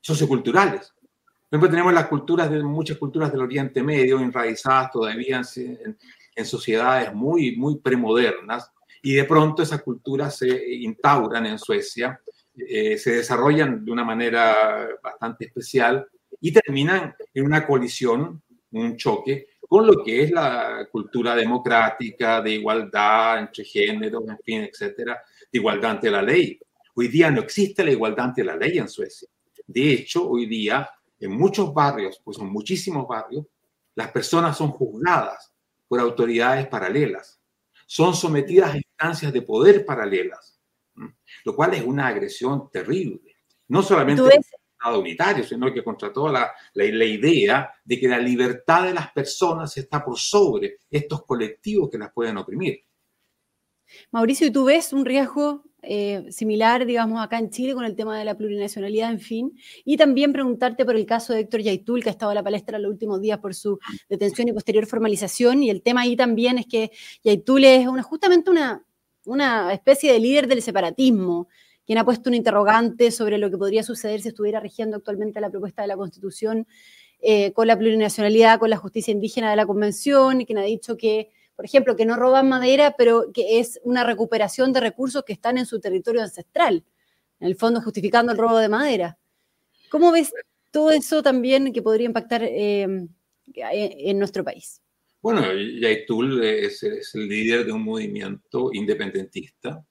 socioculturales. 0.00 0.92
Ejemplo, 1.50 1.70
tenemos 1.70 1.94
las 1.94 2.08
culturas 2.08 2.50
de 2.50 2.62
muchas 2.62 2.98
culturas 2.98 3.32
del 3.32 3.40
Oriente 3.40 3.82
Medio 3.82 4.20
enraizadas 4.20 4.90
todavía 4.90 5.40
en, 5.56 5.96
en 6.36 6.44
sociedades 6.44 7.14
muy, 7.14 7.56
muy 7.56 7.78
premodernas, 7.78 8.70
y 9.02 9.14
de 9.14 9.24
pronto 9.24 9.62
esas 9.62 9.82
culturas 9.82 10.36
se 10.36 10.74
instauran 10.74 11.46
en 11.46 11.58
Suecia, 11.58 12.20
eh, 12.56 12.98
se 12.98 13.12
desarrollan 13.12 13.84
de 13.84 13.92
una 13.92 14.04
manera 14.04 14.88
bastante 15.02 15.46
especial 15.46 16.06
y 16.40 16.52
terminan 16.52 17.14
en 17.32 17.44
una 17.44 17.66
colisión, 17.66 18.42
un 18.72 18.96
choque 18.96 19.46
con 19.66 19.86
lo 19.86 20.02
que 20.02 20.24
es 20.24 20.30
la 20.30 20.86
cultura 20.90 21.34
democrática, 21.34 22.40
de 22.40 22.52
igualdad 22.52 23.38
entre 23.38 23.64
géneros, 23.64 24.24
en 24.28 24.38
fin, 24.38 24.62
etcétera, 24.62 25.22
de 25.50 25.58
igualdad 25.58 25.92
ante 25.92 26.10
la 26.10 26.22
ley. 26.22 26.58
Hoy 26.94 27.08
día 27.08 27.30
no 27.30 27.40
existe 27.40 27.84
la 27.84 27.92
igualdad 27.92 28.26
ante 28.26 28.44
la 28.44 28.56
ley 28.56 28.78
en 28.78 28.88
Suecia. 28.88 29.28
De 29.66 29.92
hecho, 29.92 30.28
hoy 30.28 30.46
día 30.46 30.88
en 31.20 31.32
muchos 31.32 31.72
barrios, 31.72 32.20
pues 32.24 32.38
en 32.38 32.50
muchísimos 32.50 33.06
barrios, 33.06 33.46
las 33.94 34.10
personas 34.10 34.56
son 34.56 34.70
juzgadas 34.70 35.52
por 35.88 36.00
autoridades 36.00 36.66
paralelas 36.68 37.38
son 37.88 38.14
sometidas 38.14 38.74
a 38.74 38.76
instancias 38.76 39.32
de 39.32 39.40
poder 39.40 39.84
paralelas, 39.84 40.60
lo 41.44 41.56
cual 41.56 41.72
es 41.72 41.82
una 41.82 42.06
agresión 42.06 42.70
terrible. 42.70 43.36
No 43.68 43.82
solamente 43.82 44.20
contra 44.20 44.36
el 44.36 44.44
Estado 44.78 45.00
unitario, 45.00 45.44
sino 45.44 45.72
que 45.72 45.82
contra 45.82 46.12
toda 46.12 46.30
la, 46.30 46.52
la, 46.74 47.04
idea 47.04 47.72
de 47.82 47.98
que 47.98 48.06
la 48.06 48.18
libertad 48.18 48.84
de 48.84 48.94
las 48.94 49.10
personas 49.12 49.74
está 49.78 50.04
por 50.04 50.18
sobre 50.18 50.76
estos 50.90 51.24
colectivos 51.24 51.88
que 51.90 51.96
las 51.96 52.12
pueden 52.12 52.36
oprimir. 52.36 52.84
Mauricio, 54.10 54.46
¿y 54.46 54.50
tú 54.50 54.64
ves 54.66 54.92
un 54.92 55.06
riesgo 55.06 55.64
eh, 55.82 56.26
similar, 56.30 56.86
digamos, 56.86 57.22
acá 57.22 57.38
en 57.38 57.50
Chile 57.50 57.74
con 57.74 57.84
el 57.84 57.94
tema 57.94 58.18
de 58.18 58.24
la 58.24 58.36
plurinacionalidad, 58.36 59.10
en 59.10 59.20
fin. 59.20 59.56
Y 59.84 59.96
también 59.96 60.32
preguntarte 60.32 60.84
por 60.84 60.96
el 60.96 61.06
caso 61.06 61.32
de 61.32 61.40
Héctor 61.40 61.60
Yaitul, 61.62 62.02
que 62.02 62.08
ha 62.08 62.12
estado 62.12 62.32
a 62.32 62.34
la 62.34 62.42
palestra 62.42 62.78
los 62.78 62.90
últimos 62.90 63.20
días 63.20 63.38
por 63.38 63.54
su 63.54 63.78
detención 64.08 64.48
y 64.48 64.52
posterior 64.52 64.86
formalización. 64.86 65.62
Y 65.62 65.70
el 65.70 65.82
tema 65.82 66.02
ahí 66.02 66.16
también 66.16 66.58
es 66.58 66.66
que 66.66 66.90
Yaitul 67.22 67.64
es 67.64 67.86
justamente 68.04 68.50
una, 68.50 68.84
una 69.24 69.72
especie 69.72 70.12
de 70.12 70.18
líder 70.18 70.48
del 70.48 70.62
separatismo, 70.62 71.48
quien 71.86 71.98
ha 71.98 72.04
puesto 72.04 72.28
un 72.28 72.34
interrogante 72.34 73.10
sobre 73.10 73.38
lo 73.38 73.50
que 73.50 73.56
podría 73.56 73.82
suceder 73.82 74.20
si 74.20 74.28
estuviera 74.28 74.60
rigiendo 74.60 74.96
actualmente 74.96 75.40
la 75.40 75.48
propuesta 75.48 75.82
de 75.82 75.88
la 75.88 75.96
Constitución 75.96 76.66
eh, 77.20 77.52
con 77.52 77.66
la 77.66 77.78
plurinacionalidad, 77.78 78.58
con 78.58 78.70
la 78.70 78.76
justicia 78.76 79.12
indígena 79.12 79.50
de 79.50 79.56
la 79.56 79.66
Convención, 79.66 80.40
y 80.40 80.46
quien 80.46 80.58
ha 80.58 80.62
dicho 80.62 80.96
que 80.96 81.30
por 81.58 81.64
ejemplo, 81.64 81.96
que 81.96 82.06
no 82.06 82.14
roban 82.14 82.48
madera, 82.48 82.94
pero 82.96 83.32
que 83.34 83.58
es 83.58 83.80
una 83.82 84.04
recuperación 84.04 84.72
de 84.72 84.78
recursos 84.78 85.24
que 85.24 85.32
están 85.32 85.58
en 85.58 85.66
su 85.66 85.80
territorio 85.80 86.22
ancestral, 86.22 86.84
en 87.40 87.48
el 87.48 87.56
fondo 87.56 87.82
justificando 87.82 88.30
el 88.30 88.38
robo 88.38 88.58
de 88.58 88.68
madera. 88.68 89.18
¿Cómo 89.90 90.12
ves 90.12 90.32
todo 90.70 90.92
eso 90.92 91.20
también 91.20 91.72
que 91.72 91.82
podría 91.82 92.06
impactar 92.06 92.44
em, 92.44 93.08
en 93.56 94.18
nuestro 94.20 94.44
país? 94.44 94.80
Bueno, 95.20 95.42
Yaitul 95.52 96.44
es, 96.44 96.84
es, 96.84 97.12
el 97.16 97.26
líder 97.26 97.66
de 97.66 97.72
un 97.72 97.82
movimiento 97.82 98.70
independentista, 98.72 99.84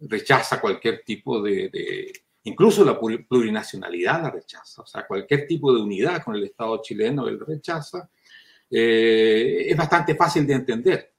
rechaza 0.00 0.58
cualquier 0.58 1.02
tipo 1.04 1.42
de, 1.42 1.68
de, 1.68 2.12
incluso 2.44 2.82
la 2.82 2.98
plurinacionalidad 2.98 4.22
la 4.22 4.30
rechaza, 4.30 4.80
o 4.80 4.86
sea, 4.86 5.06
cualquier 5.06 5.46
tipo 5.46 5.70
de 5.70 5.82
unidad 5.82 6.22
con 6.24 6.34
el 6.34 6.44
Estado 6.44 6.80
chileno 6.80 7.28
él 7.28 7.38
rechaza, 7.38 8.08
eh, 8.70 9.66
es 9.68 9.76
bastante 9.76 10.14
fácil 10.14 10.46
de 10.46 10.54
entender 10.54 11.12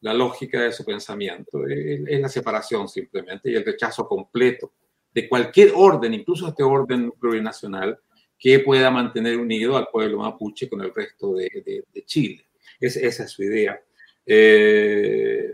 la 0.00 0.12
lógica 0.12 0.60
de 0.60 0.72
su 0.72 0.84
pensamiento. 0.84 1.66
Es, 1.66 2.20
la 2.20 2.28
separación 2.28 2.88
simplemente 2.88 3.50
y 3.50 3.54
el 3.54 3.64
rechazo 3.64 4.06
completo 4.06 4.72
de 5.14 5.28
cualquier 5.28 5.72
orden, 5.74 6.14
incluso 6.14 6.48
este 6.48 6.62
orden 6.62 7.12
plurinacional, 7.12 7.98
que 8.38 8.58
pueda 8.58 8.90
mantener 8.90 9.38
unido 9.38 9.76
al 9.76 9.88
pueblo 9.92 10.18
mapuche 10.18 10.68
con 10.68 10.80
el 10.80 10.92
resto 10.92 11.34
de, 11.34 11.84
Chile. 12.04 12.44
esa 12.80 13.24
es 13.24 13.30
su 13.30 13.44
idea. 13.44 13.80
Eh, 14.26 15.52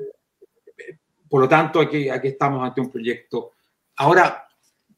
por 1.28 1.42
lo 1.42 1.48
tanto, 1.48 1.80
aquí, 1.80 2.08
aquí 2.08 2.28
estamos 2.28 2.66
ante 2.66 2.80
un 2.80 2.90
proyecto. 2.90 3.52
Ahora, 3.96 4.48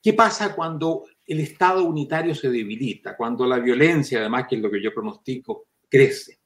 ¿qué 0.00 0.12
pasa 0.12 0.54
cuando 0.54 1.06
el 1.26 1.40
Estado 1.40 1.84
unitario 1.84 2.34
se 2.34 2.50
debilita, 2.50 3.16
cuando 3.16 3.46
la 3.46 3.58
violencia, 3.58 4.20
además, 4.20 4.46
que 4.48 4.56
es 4.56 4.62
lo 4.62 4.70
que 4.70 4.82
yo 4.82 4.94
pronostico, 4.94 5.66
crece? 5.90 6.40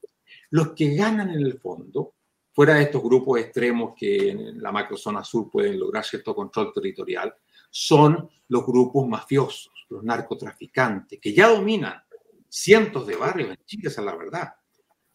Los 0.51 0.73
que 0.73 0.95
ganan 0.95 1.31
en 1.31 1.41
el 1.41 1.59
fondo, 1.61 2.15
fuera 2.53 2.75
de 2.75 2.85
estos 2.85 3.03
grupos 3.03 3.41
extremos 3.41 3.95
que 3.97 4.31
en 4.31 4.63
la 4.63 4.73
macrozona 4.73 5.23
sur 5.25 5.51
pueden 5.51 5.79
lograr 5.79 6.05
cierto 6.05 6.35
control 6.35 6.73
territorial, 6.73 7.35
son 7.71 8.29
los 8.49 8.65
grupos 8.65 9.09
mafiosos, 9.09 9.73
los 9.89 10.05
narcotraficantes, 10.05 11.21
que 11.21 11.35
ya 11.35 11.49
dominan 11.49 12.01
cientos 12.49 13.07
de 13.07 13.17
barrios 13.17 13.51
en 13.51 13.65
Chile, 13.67 13.89
esa 13.89 14.01
es 14.01 14.07
la 14.07 14.17
verdad. 14.17 14.49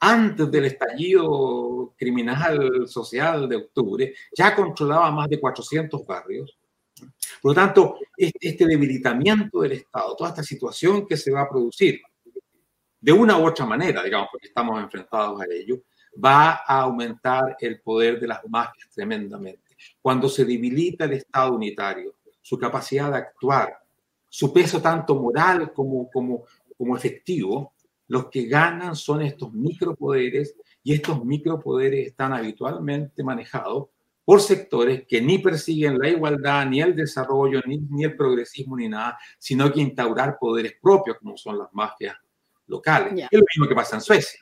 Antes 0.01 0.51
del 0.51 0.65
estallido 0.65 1.93
criminal 1.97 2.87
social 2.87 3.47
de 3.47 3.55
octubre, 3.55 4.13
ya 4.37 4.53
controlaba 4.53 5.09
más 5.11 5.29
de 5.29 5.39
400 5.39 6.05
barrios. 6.05 6.57
Por 7.41 7.51
lo 7.51 7.55
tanto, 7.55 7.97
este 8.17 8.67
debilitamiento 8.67 9.61
del 9.61 9.73
Estado, 9.73 10.15
toda 10.17 10.31
esta 10.31 10.43
situación 10.43 11.07
que 11.07 11.15
se 11.15 11.31
va 11.31 11.43
a 11.43 11.49
producir, 11.49 12.01
de 13.01 13.12
una 13.12 13.38
u 13.38 13.45
otra 13.45 13.65
manera, 13.65 14.03
digamos, 14.03 14.29
porque 14.31 14.47
estamos 14.47 14.81
enfrentados 14.81 15.41
a 15.41 15.45
ello, 15.49 15.81
va 16.23 16.62
a 16.65 16.81
aumentar 16.81 17.55
el 17.59 17.81
poder 17.81 18.19
de 18.19 18.27
las 18.27 18.41
mafias 18.47 18.89
tremendamente. 18.93 19.75
Cuando 20.01 20.27
se 20.27 20.43
debilita 20.43 21.05
el 21.05 21.13
Estado 21.13 21.53
unitario, 21.53 22.15
su 22.41 22.57
capacidad 22.57 23.12
de 23.12 23.17
actuar, 23.17 23.77
su 24.27 24.51
peso 24.51 24.81
tanto 24.81 25.15
moral 25.15 25.71
como, 25.73 26.09
como, 26.12 26.43
como 26.77 26.97
efectivo, 26.97 27.73
los 28.07 28.29
que 28.29 28.45
ganan 28.45 28.95
son 28.95 29.21
estos 29.21 29.53
micropoderes 29.53 30.55
y 30.83 30.93
estos 30.93 31.23
micropoderes 31.23 32.07
están 32.07 32.33
habitualmente 32.33 33.23
manejados 33.23 33.88
por 34.25 34.41
sectores 34.41 35.05
que 35.07 35.21
ni 35.21 35.39
persiguen 35.39 35.97
la 35.97 36.09
igualdad, 36.09 36.65
ni 36.65 36.81
el 36.81 36.95
desarrollo, 36.95 37.62
ni, 37.65 37.77
ni 37.77 38.03
el 38.03 38.15
progresismo, 38.15 38.75
ni 38.77 38.88
nada, 38.88 39.17
sino 39.38 39.71
que 39.71 39.81
instaurar 39.81 40.38
poderes 40.39 40.73
propios, 40.81 41.17
como 41.17 41.38
son 41.38 41.57
las 41.57 41.69
mafias 41.71 42.15
locales. 42.69 43.27
Es 43.29 43.39
lo 43.39 43.45
mismo 43.53 43.67
que 43.67 43.75
pasa 43.75 43.97
en 43.97 44.01
Suecia 44.01 44.39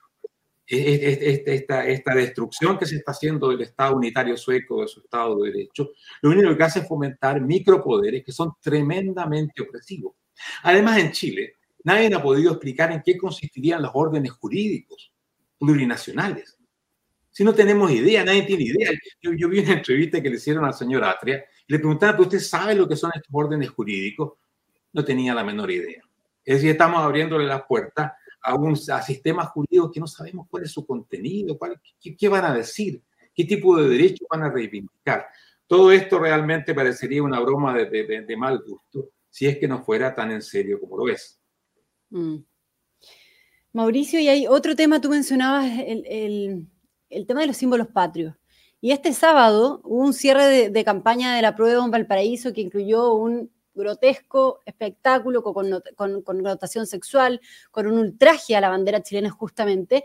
esta, 0.68 1.88
esta 1.88 2.14
destrucción 2.14 2.78
que 2.78 2.86
se 2.86 2.98
está 2.98 3.12
haciendo 3.12 3.50
del 3.50 3.62
Estado 3.62 3.96
unitario 3.96 4.36
sueco, 4.36 4.82
de 4.82 4.88
su 4.88 5.00
Estado 5.00 5.42
de 5.42 5.52
Derecho, 5.52 5.92
lo 6.22 6.30
único 6.32 6.56
que 6.58 6.64
hace 6.64 6.80
es 6.80 6.88
fomentar 6.88 7.40
micropoderes 7.40 8.24
que 8.24 8.32
son 8.34 8.54
tremendamente 8.62 9.62
opresivos. 9.62 10.16
Además, 10.64 11.00
en 11.00 11.12
Chile, 11.12 11.56
nadie 11.84 12.14
ha 12.14 12.22
podido 12.22 12.52
explicar 12.52 12.92
en 12.92 13.02
qué 13.04 13.18
consistirían 13.18 13.82
los 13.82 13.92
órdenes 13.94 14.32
jurídicos 14.32 15.12
plurinacionales. 15.58 16.58
Si 17.32 17.44
no 17.44 17.54
tenemos 17.54 17.90
idea, 17.92 18.26
nadie 18.26 18.44
tiene 18.44 18.64
idea. 18.64 18.92
Yo, 19.22 19.32
yo 19.34 19.48
vi 19.48 19.60
una 19.60 19.74
entrevista 19.74 20.22
que 20.22 20.30
le 20.30 20.36
hicieron 20.36 20.66
al 20.66 20.74
señor 20.74 21.04
Atria 21.04 21.46
y 21.68 21.74
le 21.74 21.80
preguntaban, 21.80 22.20
¿usted 22.20 22.40
sabe 22.40 22.76
lo 22.76 22.88
que 22.88 22.96
son 22.96 23.12
estos 23.16 23.30
órdenes 23.32 23.70
jurídicos? 23.70 24.34
No 24.92 25.06
tenía 25.06 25.34
la 25.34 25.44
menor 25.44 25.72
idea. 25.72 26.07
Es 26.48 26.56
decir, 26.56 26.72
estamos 26.72 27.02
abriéndole 27.02 27.46
las 27.46 27.64
puertas 27.64 28.14
a, 28.42 29.02
sistemas 29.02 29.50
jurídicos 29.50 29.92
que 29.92 30.00
no 30.00 30.08
sabemos 30.08 30.48
cuál 30.50 30.64
es 30.64 30.72
su 30.72 30.86
contenido, 30.86 31.58
cuál, 31.58 31.78
qué, 32.00 32.30
van 32.30 32.46
a 32.46 32.54
decir, 32.54 33.04
qué 33.36 33.44
tipo 33.44 33.76
de 33.76 33.90
derechos 33.90 34.26
van 34.32 34.44
a 34.44 34.50
reivindicar. 34.50 35.28
Todo 35.68 35.92
esto 35.92 36.18
realmente 36.20 36.74
parecería 36.74 37.22
una 37.22 37.42
broma 37.42 37.76
de, 37.76 38.38
mal 38.38 38.64
gusto 38.66 39.10
si 39.30 39.46
es 39.46 39.58
que 39.58 39.68
no 39.68 39.84
fuera 39.84 40.16
tan 40.16 40.32
en 40.32 40.42
serio 40.42 40.80
como 40.80 40.96
lo 40.96 41.10
es. 41.12 41.38
Mm. 42.12 42.38
Mauricio, 43.74 44.22
y 44.22 44.30
hay 44.30 44.48
otro 44.48 44.74
tema, 44.74 45.02
tú 45.02 45.10
mencionabas 45.10 45.70
el, 45.86 46.66
tema 47.28 47.42
de 47.42 47.48
los 47.48 47.58
símbolos 47.58 47.88
patrios. 47.88 48.34
Y 48.80 48.92
este 48.92 49.12
sábado 49.12 49.82
hubo 49.84 50.06
un 50.06 50.14
cierre 50.14 50.46
de, 50.46 50.70
de 50.70 50.86
campaña 50.86 51.36
de 51.36 51.42
la 51.42 51.58
prueba 51.58 51.84
en 51.84 51.92
Valparaíso 51.92 52.54
que 52.54 52.62
incluyó 52.62 53.16
un 53.16 53.52
grotesco 53.78 54.60
espectáculo 54.66 55.44
con, 55.44 55.82
connotación 56.24 56.88
sexual, 56.88 57.40
con 57.72 57.88
un 57.88 57.98
ultraje 58.00 58.56
a 58.56 58.62
la 58.62 58.70
bandera 58.70 59.02
chilena 59.02 59.30
justamente. 59.30 60.04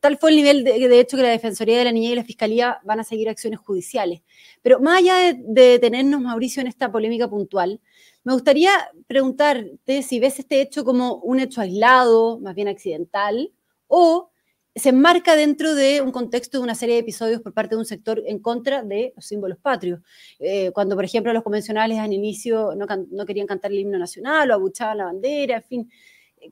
tal 0.00 0.18
fue 0.18 0.30
el 0.30 0.36
nivel, 0.36 0.64
de, 0.64 1.00
hecho, 1.00 1.16
que 1.16 1.22
la 1.22 1.30
Defensoría 1.30 1.78
de 1.78 1.84
la 1.84 1.92
Niñez 1.92 2.12
y 2.12 2.16
la 2.16 2.24
Fiscalía 2.24 2.80
van 2.84 3.00
a 3.00 3.04
seguir 3.04 3.28
acciones 3.28 3.60
judiciales. 3.60 4.22
Pero 4.62 4.80
más 4.80 4.98
allá 4.98 5.32
de 5.32 5.62
detenernos, 5.62 6.20
Mauricio, 6.20 6.60
en 6.60 6.66
esta 6.66 6.90
polémica 6.90 7.28
puntual, 7.28 7.80
me 8.24 8.32
gustaría 8.32 8.70
preguntarte 9.06 10.02
si 10.02 10.20
ves 10.20 10.38
este 10.38 10.60
hecho 10.60 10.84
como 10.84 11.16
un 11.16 11.40
hecho 11.40 11.60
aislado, 11.60 12.38
más 12.40 12.54
bien 12.54 12.68
accidental, 12.68 13.52
o 13.86 14.31
se 14.74 14.88
enmarca 14.88 15.36
dentro 15.36 15.74
de 15.74 16.00
un 16.00 16.12
contexto 16.12 16.58
de 16.58 16.64
una 16.64 16.74
serie 16.74 16.94
de 16.94 17.02
episodios 17.02 17.42
por 17.42 17.52
parte 17.52 17.74
de 17.74 17.80
un 17.80 17.84
sector 17.84 18.22
en 18.26 18.38
contra 18.38 18.82
de 18.82 19.12
los 19.14 19.26
símbolos 19.26 19.58
patrios. 19.58 20.00
Eh, 20.38 20.70
cuando, 20.72 20.94
por 20.94 21.04
ejemplo, 21.04 21.32
los 21.32 21.42
convencionales 21.42 21.98
al 21.98 22.12
inicio 22.12 22.74
no, 22.74 22.86
no, 23.10 23.26
querían 23.26 23.46
cantar 23.46 23.70
el 23.70 23.80
himno 23.80 23.98
nacional 23.98 24.50
o 24.50 24.54
abuchaban 24.54 24.98
la 24.98 25.04
bandera, 25.04 25.56
en 25.56 25.62
fin. 25.62 25.90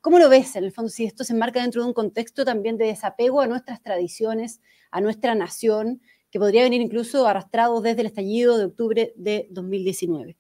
¿Cómo 0.03 0.19
lo 0.19 0.29
ves 0.29 0.55
en 0.57 0.65
el 0.65 0.73
fondo? 0.73 0.91
Si 0.91 1.05
esto 1.05 1.25
se 1.25 1.33
enmarca 1.33 1.63
dentro 1.63 1.83
de 1.83 1.89
un 1.89 1.95
contexto 1.95 2.45
también 2.45 2.77
de 2.77 2.87
desapego 2.87 3.41
a 3.41 3.47
nuestras 3.47 3.83
tradiciones, 3.83 4.61
a 4.91 5.01
nuestra 5.01 5.35
nación, 5.35 6.01
que 6.31 6.39
podría 6.39 6.63
venir 6.63 6.81
incluso 6.81 7.27
arrastrado 7.27 7.81
desde 7.81 8.03
el 8.03 8.07
estallido 8.07 8.59
de 8.59 8.67
octubre 8.67 9.13
de 9.17 9.49
2019. 9.51 10.37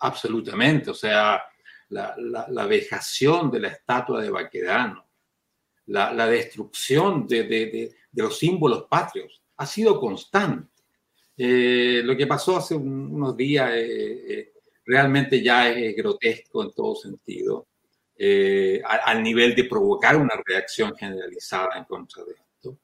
Absolutamente, 0.00 0.90
o 0.90 0.94
sea, 0.94 1.40
la, 1.88 2.14
la, 2.18 2.46
la 2.50 2.66
vejación 2.66 3.50
de 3.50 3.60
la 3.60 3.68
estatua 3.68 4.20
de 4.20 4.28
Baquedano, 4.28 5.05
la, 5.86 6.26
destrucción 6.26 7.26
de, 7.26 7.94
los 8.12 8.38
símbolos 8.38 8.84
patrios 8.88 9.40
ha 9.56 9.66
sido 9.66 10.00
constante. 10.00 10.68
Eh, 11.36 12.00
lo 12.02 12.16
que 12.16 12.26
pasó 12.26 12.56
hace 12.56 12.74
unos 12.74 13.36
días 13.36 13.70
eh, 13.74 14.32
eh, 14.32 14.52
realmente 14.84 15.42
ya 15.42 15.68
es 15.68 15.94
grotesco 15.94 16.62
en 16.62 16.72
todo 16.72 16.94
sentido, 16.94 17.66
al 18.84 19.22
nivel 19.22 19.54
de 19.54 19.64
provocar 19.64 20.16
una 20.16 20.34
reacción 20.44 20.96
generalizada 20.96 21.76
en 21.76 21.84
contra 21.84 22.24
de 22.24 22.32
esto, 22.32 22.78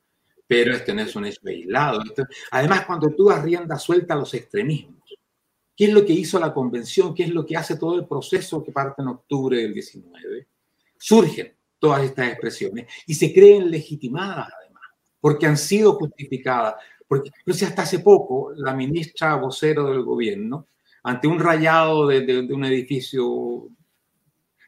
pero 0.46 0.74
este 0.74 0.92
no 0.92 1.00
es 1.00 1.16
un 1.16 1.24
hecho 1.24 1.40
aislado. 1.46 2.02
además, 2.50 2.84
cuando 2.84 3.14
tú 3.14 3.28
das 3.28 3.42
rienda 3.42 3.78
suelta 3.78 4.12
a 4.12 4.18
los 4.18 4.34
extremismos, 4.34 5.02
¿qué 5.74 5.86
es 5.86 5.92
lo 5.94 6.04
que 6.04 6.12
hizo 6.12 6.38
la 6.38 6.52
convención? 6.52 7.14
¿Qué 7.14 7.22
es 7.22 7.30
lo 7.30 7.46
que 7.46 7.56
hace 7.56 7.76
todo 7.76 7.98
el 7.98 8.06
proceso 8.06 8.62
que 8.62 8.72
parte 8.72 9.00
en 9.00 9.08
octubre 9.08 9.56
del 9.56 9.72
19? 9.72 10.46
Surgen 10.98 11.54
todas 11.82 12.04
estas 12.04 12.28
expresiones 12.28 12.86
y 13.08 13.14
se 13.14 13.34
creen 13.34 13.68
legitimadas 13.68 14.48
además, 14.56 14.84
porque 15.20 15.46
han 15.46 15.56
sido 15.56 15.94
justificadas. 15.94 16.76
Porque, 17.08 17.32
sé, 17.52 17.66
hasta 17.66 17.82
hace 17.82 17.98
poco 17.98 18.52
la 18.54 18.72
ministra 18.72 19.34
vocero 19.34 19.90
del 19.90 20.04
gobierno, 20.04 20.68
ante 21.02 21.26
un 21.26 21.40
rayado 21.40 22.06
de, 22.06 22.38
un 22.52 22.64
edificio, 22.64 23.68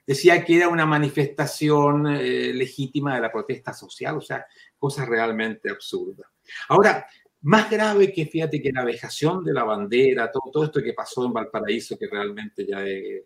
decía 0.05 0.45
que 0.45 0.57
era 0.57 0.69
una 0.69 0.87
manifestación 0.87 2.09
eh, 2.09 2.53
legítima 2.53 3.15
de 3.15 3.21
la 3.21 3.31
protesta 3.31 3.73
social, 3.73 4.17
o 4.17 4.21
sea, 4.21 4.45
cosas 4.77 5.09
realmente 5.09 5.71
absurdas. 5.71 6.27
Ahora, 6.69 7.07
más 7.43 7.71
grave 7.71 8.13
que, 8.13 8.27
fíjate, 8.27 8.61
que 8.61 8.73
la 8.73 8.85
vejación 8.85 9.45
de 9.45 9.53
la 9.53 9.63
bandera, 9.63 10.33
todo, 10.33 10.51
todo 10.53 10.65
esto 10.65 10.83
que 10.83 10.95
pasó 10.95 11.25
en 11.25 11.33
Valparaíso, 11.33 11.97
que 11.97 12.09
realmente 12.09 12.67
ya 12.67 12.85
es 12.85 13.23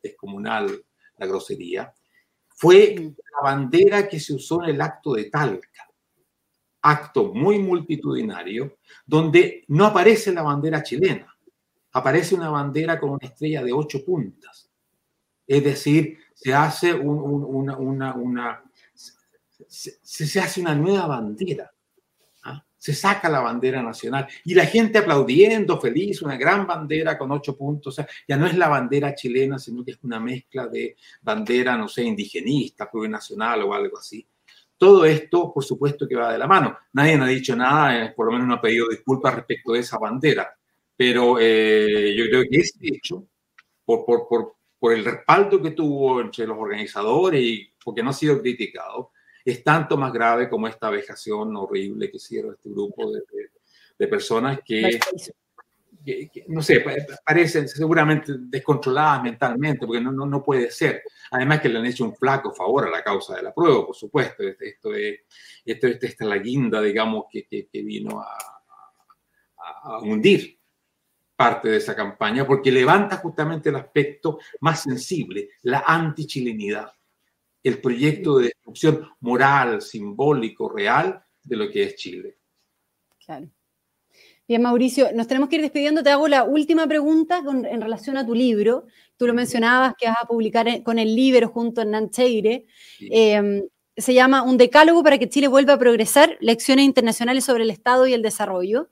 descomunal 0.00 0.84
la 1.18 1.26
grosería, 1.26 1.92
fue 2.62 2.94
la 2.94 3.42
bandera 3.42 4.08
que 4.08 4.20
se 4.20 4.34
usó 4.34 4.62
en 4.62 4.70
el 4.70 4.80
acto 4.80 5.14
de 5.14 5.24
Talca, 5.24 5.90
acto 6.80 7.34
muy 7.34 7.58
multitudinario, 7.58 8.78
donde 9.04 9.64
no 9.66 9.86
aparece 9.86 10.32
la 10.32 10.42
bandera 10.42 10.80
chilena, 10.80 11.36
aparece 11.90 12.36
una 12.36 12.50
bandera 12.50 13.00
con 13.00 13.10
una 13.10 13.26
estrella 13.26 13.64
de 13.64 13.72
ocho 13.72 14.04
puntas. 14.04 14.70
Es 15.44 15.64
decir, 15.64 16.18
se 16.34 16.54
hace 16.54 16.94
una, 16.94 17.76
una, 18.14 18.62
se 19.66 20.40
hace 20.40 20.60
una 20.60 20.76
nueva 20.76 21.08
bandera 21.08 21.71
se 22.82 22.94
saca 22.94 23.28
la 23.28 23.38
bandera 23.38 23.80
nacional 23.80 24.26
y 24.44 24.54
la 24.54 24.66
gente 24.66 24.98
aplaudiendo, 24.98 25.80
feliz, 25.80 26.20
una 26.20 26.36
gran 26.36 26.66
bandera 26.66 27.16
con 27.16 27.30
ocho 27.30 27.56
puntos. 27.56 28.00
Ya 28.26 28.36
no 28.36 28.44
es 28.44 28.56
la 28.56 28.66
bandera 28.66 29.14
chilena, 29.14 29.56
sino 29.56 29.84
que 29.84 29.92
es 29.92 29.98
una 30.02 30.18
mezcla 30.18 30.66
de 30.66 30.96
bandera, 31.20 31.76
no 31.76 31.86
sé, 31.86 32.02
indigenista, 32.02 32.90
nacional 33.08 33.62
o 33.62 33.72
algo 33.72 33.98
así. 33.98 34.26
Todo 34.76 35.04
esto, 35.04 35.52
por 35.54 35.62
supuesto, 35.62 36.08
que 36.08 36.16
va 36.16 36.32
de 36.32 36.38
la 36.38 36.48
mano. 36.48 36.76
Nadie 36.94 37.14
ha 37.14 37.26
dicho 37.26 37.54
nada, 37.54 38.04
eh, 38.04 38.12
por 38.16 38.26
lo 38.26 38.32
menos 38.32 38.48
no 38.48 38.54
ha 38.54 38.60
pedido 38.60 38.88
disculpas 38.88 39.36
respecto 39.36 39.74
de 39.74 39.78
esa 39.78 39.98
bandera. 39.98 40.52
Pero 40.96 41.36
eh, 41.38 42.16
yo 42.16 42.24
creo 42.24 42.42
que 42.50 42.56
ese 42.56 42.78
hecho, 42.82 43.28
por, 43.84 44.04
por, 44.04 44.26
por, 44.26 44.56
por 44.80 44.92
el 44.92 45.04
respaldo 45.04 45.62
que 45.62 45.70
tuvo 45.70 46.20
entre 46.20 46.48
los 46.48 46.58
organizadores 46.58 47.40
y 47.40 47.70
porque 47.84 48.02
no 48.02 48.10
ha 48.10 48.12
sido 48.12 48.40
criticado, 48.40 49.12
es 49.44 49.64
tanto 49.64 49.96
más 49.96 50.12
grave 50.12 50.48
como 50.48 50.68
esta 50.68 50.90
vejación 50.90 51.56
horrible 51.56 52.10
que 52.10 52.16
hicieron 52.16 52.54
este 52.54 52.68
grupo 52.68 53.10
de, 53.10 53.22
de, 53.98 54.08
personas 54.08 54.60
que, 54.64 54.98
no 56.48 56.62
sé, 56.62 56.84
parecen 57.24 57.68
seguramente 57.68 58.34
descontroladas 58.38 59.22
mentalmente, 59.22 59.86
porque 59.86 60.00
no, 60.00 60.12
no, 60.12 60.26
no, 60.26 60.42
puede 60.42 60.70
ser. 60.70 61.02
Además 61.30 61.60
que 61.60 61.68
le 61.68 61.78
han 61.78 61.86
hecho 61.86 62.04
un 62.04 62.14
flaco 62.14 62.52
favor 62.52 62.86
a 62.86 62.90
la 62.90 63.02
causa 63.02 63.36
de 63.36 63.42
la 63.42 63.54
prueba, 63.54 63.86
por 63.86 63.94
supuesto. 63.94 64.42
Esto 64.42 64.94
es, 64.94 65.20
esto, 65.64 65.86
esta 65.86 66.06
es 66.06 66.20
la 66.20 66.38
guinda, 66.38 66.80
digamos, 66.80 67.26
que, 67.30 67.46
que, 67.46 67.82
vino 67.82 68.20
a, 68.20 68.36
a, 69.84 69.98
hundir 70.00 70.58
parte 71.36 71.68
de 71.68 71.76
esa 71.76 71.94
campaña, 71.94 72.46
porque 72.46 72.70
levanta 72.70 73.16
justamente 73.16 73.68
el 73.68 73.76
aspecto 73.76 74.38
más 74.60 74.82
sensible, 74.82 75.50
la 75.62 75.84
antichilenidad 75.86 76.92
el 77.62 77.80
proyecto 77.80 78.38
de 78.38 78.44
destrucción 78.46 79.08
moral, 79.20 79.82
simbólico, 79.82 80.68
real 80.68 81.22
de 81.42 81.56
lo 81.56 81.70
que 81.70 81.84
es 81.84 81.96
Chile. 81.96 82.36
Claro. 83.24 83.48
Bien, 84.48 84.60
Mauricio, 84.60 85.12
nos 85.14 85.28
tenemos 85.28 85.48
que 85.48 85.56
ir 85.56 85.62
despidiendo. 85.62 86.02
Te 86.02 86.10
hago 86.10 86.26
la 86.28 86.44
última 86.44 86.86
pregunta 86.86 87.42
en 87.46 87.80
relación 87.80 88.16
a 88.16 88.26
tu 88.26 88.34
libro. 88.34 88.86
Tú 89.16 89.26
lo 89.26 89.34
mencionabas 89.34 89.94
que 89.96 90.08
vas 90.08 90.16
a 90.20 90.26
publicar 90.26 90.82
con 90.82 90.98
el 90.98 91.14
libro 91.14 91.48
junto 91.48 91.80
a 91.80 91.84
Nancheire. 91.84 92.66
Em, 93.00 93.62
se 93.96 94.14
llama 94.14 94.42
Un 94.42 94.58
decálogo 94.58 95.02
para 95.02 95.18
que 95.18 95.28
Chile 95.28 95.48
vuelva 95.48 95.74
a 95.74 95.78
progresar, 95.78 96.36
lecciones 96.40 96.84
internacionales 96.84 97.44
sobre 97.44 97.62
el 97.62 97.70
Estado 97.70 98.06
y 98.06 98.14
el 98.14 98.22
desarrollo. 98.22 98.90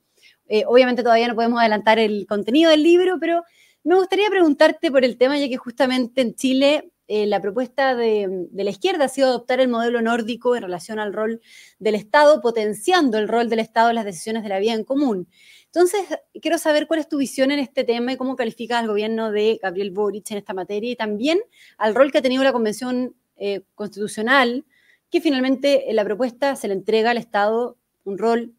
Eh, 0.49 0.65
obviamente 0.67 1.03
todavía 1.03 1.29
no 1.29 1.35
podemos 1.35 1.61
adelantar 1.61 1.99
el 1.99 2.27
contenido 2.27 2.71
del 2.71 2.83
libro, 2.83 3.19
pero 3.21 3.43
me 3.83 3.97
gustaría 3.97 4.31
preguntarte 4.31 4.91
por 4.91 5.05
el 5.05 5.17
tema, 5.17 5.39
ya 5.39 5.49
que 5.49 5.57
justamente 5.57 6.21
en 6.21 6.35
Chile 6.35 6.91
eh, 7.13 7.27
la 7.27 7.41
propuesta 7.41 7.97
de, 7.97 8.47
la 8.53 8.71
izquierda 8.71 9.07
ha 9.07 9.09
sido 9.09 9.27
adoptar 9.27 9.59
el 9.59 9.67
modelo 9.67 10.01
nórdico 10.01 10.55
en 10.55 10.63
relación 10.63 11.01
al 11.01 11.13
rol 11.13 11.41
del 11.81 11.97
Estado, 11.97 12.41
potenciando 12.41 13.19
el 13.19 13.27
rol 13.27 13.49
del 13.49 13.59
Estado 13.59 13.89
en 13.89 13.97
las 13.97 14.05
decisiones 14.05 14.45
de 14.45 14.49
la 14.49 14.61
vida 14.61 14.75
en 14.75 14.85
común. 14.85 15.27
Entonces, 15.65 16.03
quiero 16.41 16.57
saber 16.57 16.87
cuál 16.87 17.01
es 17.01 17.09
tu 17.09 17.19
visión 17.19 17.51
en 17.51 17.59
este 17.59 17.83
tema 17.83 18.13
y 18.13 18.17
cómo 18.17 18.37
calificas 18.37 18.79
al 18.79 18.87
gobierno 18.87 19.33
de 19.33 19.59
Gabriel 19.61 19.91
Boric 19.91 20.31
en 20.31 20.39
esta 20.39 20.55
materia 20.55 20.93
y 20.93 20.95
también 20.95 21.41
al 21.79 21.97
rol 21.97 22.13
que 22.13 22.19
ha 22.19 22.23
tenido 22.23 22.45
la 22.45 22.53
Convención 22.53 23.17
eh, 23.35 23.63
Constitucional, 23.75 24.65
que 25.11 25.21
finalmente 25.21 25.91
en 25.91 25.97
la 25.97 26.05
propuesta 26.05 26.55
se 26.55 26.69
le 26.69 26.75
entrega 26.75 27.11
al 27.11 27.19
Estado 27.19 27.77
un 28.05 28.19
rol 28.19 28.55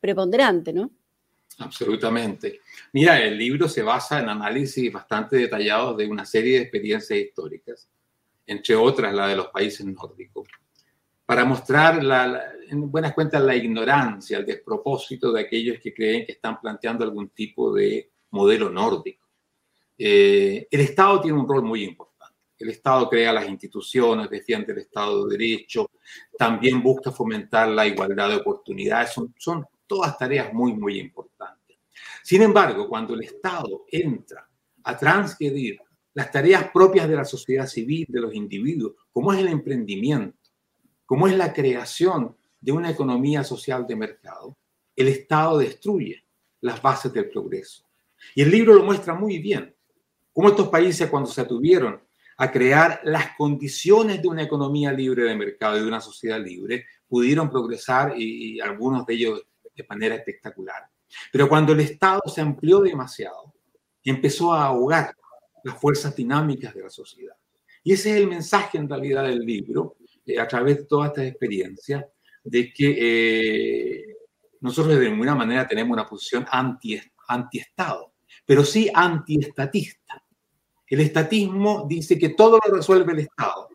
preponderante, 0.00 0.72
¿no? 0.72 0.90
Absolutamente. 1.58 2.60
Mira, 2.92 3.20
el 3.20 3.38
libro 3.38 3.68
se 3.68 3.82
basa 3.82 4.20
en 4.20 4.28
análisis 4.28 4.92
bastante 4.92 5.36
detallados 5.36 5.96
de 5.96 6.06
una 6.06 6.24
serie 6.24 6.56
de 6.56 6.62
experiencias 6.62 7.18
históricas, 7.18 7.88
entre 8.46 8.74
otras 8.74 9.14
la 9.14 9.28
de 9.28 9.36
los 9.36 9.48
países 9.48 9.86
nórdicos, 9.86 10.48
para 11.24 11.44
mostrar 11.44 12.02
la, 12.02 12.52
en 12.68 12.90
buenas 12.90 13.14
cuentas 13.14 13.42
la 13.42 13.56
ignorancia, 13.56 14.38
el 14.38 14.46
despropósito 14.46 15.32
de 15.32 15.42
aquellos 15.42 15.78
que 15.80 15.94
creen 15.94 16.26
que 16.26 16.32
están 16.32 16.60
planteando 16.60 17.04
algún 17.04 17.30
tipo 17.30 17.72
de 17.72 18.10
modelo 18.30 18.68
nórdico. 18.68 19.24
Eh, 19.96 20.66
el 20.70 20.80
Estado 20.80 21.20
tiene 21.20 21.38
un 21.38 21.48
rol 21.48 21.62
muy 21.62 21.84
importante. 21.84 22.14
El 22.58 22.70
Estado 22.70 23.08
crea 23.08 23.32
las 23.32 23.48
instituciones, 23.48 24.28
defiende 24.28 24.72
el 24.72 24.78
Estado 24.78 25.26
de 25.26 25.36
Derecho, 25.36 25.90
también 26.36 26.82
busca 26.82 27.10
fomentar 27.10 27.68
la 27.68 27.86
igualdad 27.86 28.28
de 28.30 28.36
oportunidades. 28.36 29.12
Son, 29.12 29.34
son 29.38 29.66
todas 29.86 30.16
tareas 30.18 30.52
muy, 30.52 30.72
muy 30.72 30.98
importantes. 30.98 31.78
Sin 32.22 32.42
embargo, 32.42 32.88
cuando 32.88 33.14
el 33.14 33.22
Estado 33.22 33.84
entra 33.90 34.48
a 34.82 34.96
transgredir 34.96 35.78
las 36.14 36.30
tareas 36.30 36.70
propias 36.70 37.08
de 37.08 37.16
la 37.16 37.24
sociedad 37.24 37.66
civil, 37.66 38.06
de 38.08 38.20
los 38.20 38.34
individuos, 38.34 38.94
como 39.12 39.32
es 39.32 39.40
el 39.40 39.48
emprendimiento, 39.48 40.38
como 41.04 41.26
es 41.28 41.36
la 41.36 41.52
creación 41.52 42.36
de 42.60 42.72
una 42.72 42.90
economía 42.90 43.44
social 43.44 43.86
de 43.86 43.96
mercado, 43.96 44.56
el 44.96 45.08
Estado 45.08 45.58
destruye 45.58 46.24
las 46.60 46.80
bases 46.80 47.12
del 47.12 47.28
progreso. 47.28 47.84
Y 48.34 48.42
el 48.42 48.50
libro 48.50 48.74
lo 48.74 48.84
muestra 48.84 49.14
muy 49.14 49.38
bien, 49.38 49.74
cómo 50.32 50.48
estos 50.48 50.68
países 50.68 51.10
cuando 51.10 51.28
se 51.28 51.40
atuvieron 51.40 52.00
a 52.36 52.50
crear 52.50 53.00
las 53.04 53.36
condiciones 53.36 54.22
de 54.22 54.28
una 54.28 54.42
economía 54.42 54.92
libre 54.92 55.24
de 55.24 55.36
mercado 55.36 55.76
y 55.76 55.82
de 55.82 55.88
una 55.88 56.00
sociedad 56.00 56.40
libre, 56.40 56.86
pudieron 57.06 57.50
progresar 57.50 58.14
y, 58.16 58.54
y 58.56 58.60
algunos 58.60 59.04
de 59.06 59.14
ellos 59.14 59.46
de 59.74 59.86
manera 59.88 60.14
espectacular. 60.14 60.88
Pero 61.32 61.48
cuando 61.48 61.72
el 61.72 61.80
Estado 61.80 62.22
se 62.26 62.40
amplió 62.40 62.80
demasiado, 62.80 63.54
empezó 64.02 64.52
a 64.52 64.66
ahogar 64.66 65.14
las 65.62 65.78
fuerzas 65.80 66.14
dinámicas 66.14 66.74
de 66.74 66.82
la 66.82 66.90
sociedad. 66.90 67.36
Y 67.82 67.92
ese 67.92 68.10
es 68.10 68.16
el 68.16 68.28
mensaje 68.28 68.78
en 68.78 68.88
realidad 68.88 69.24
del 69.24 69.40
libro, 69.40 69.96
eh, 70.26 70.38
a 70.38 70.46
través 70.48 70.78
de 70.78 70.84
toda 70.84 71.08
esta 71.08 71.24
experiencia, 71.24 72.08
de 72.42 72.72
que 72.72 72.96
eh, 72.98 74.16
nosotros 74.60 74.98
de 74.98 75.06
alguna 75.06 75.34
manera 75.34 75.66
tenemos 75.66 75.92
una 75.92 76.06
posición 76.06 76.46
anti, 76.50 77.00
anti-Estado, 77.28 78.14
pero 78.44 78.64
sí 78.64 78.90
antiestatista. 78.92 80.22
El 80.86 81.00
estatismo 81.00 81.86
dice 81.88 82.18
que 82.18 82.30
todo 82.30 82.58
lo 82.64 82.76
resuelve 82.76 83.12
el 83.12 83.20
Estado. 83.20 83.68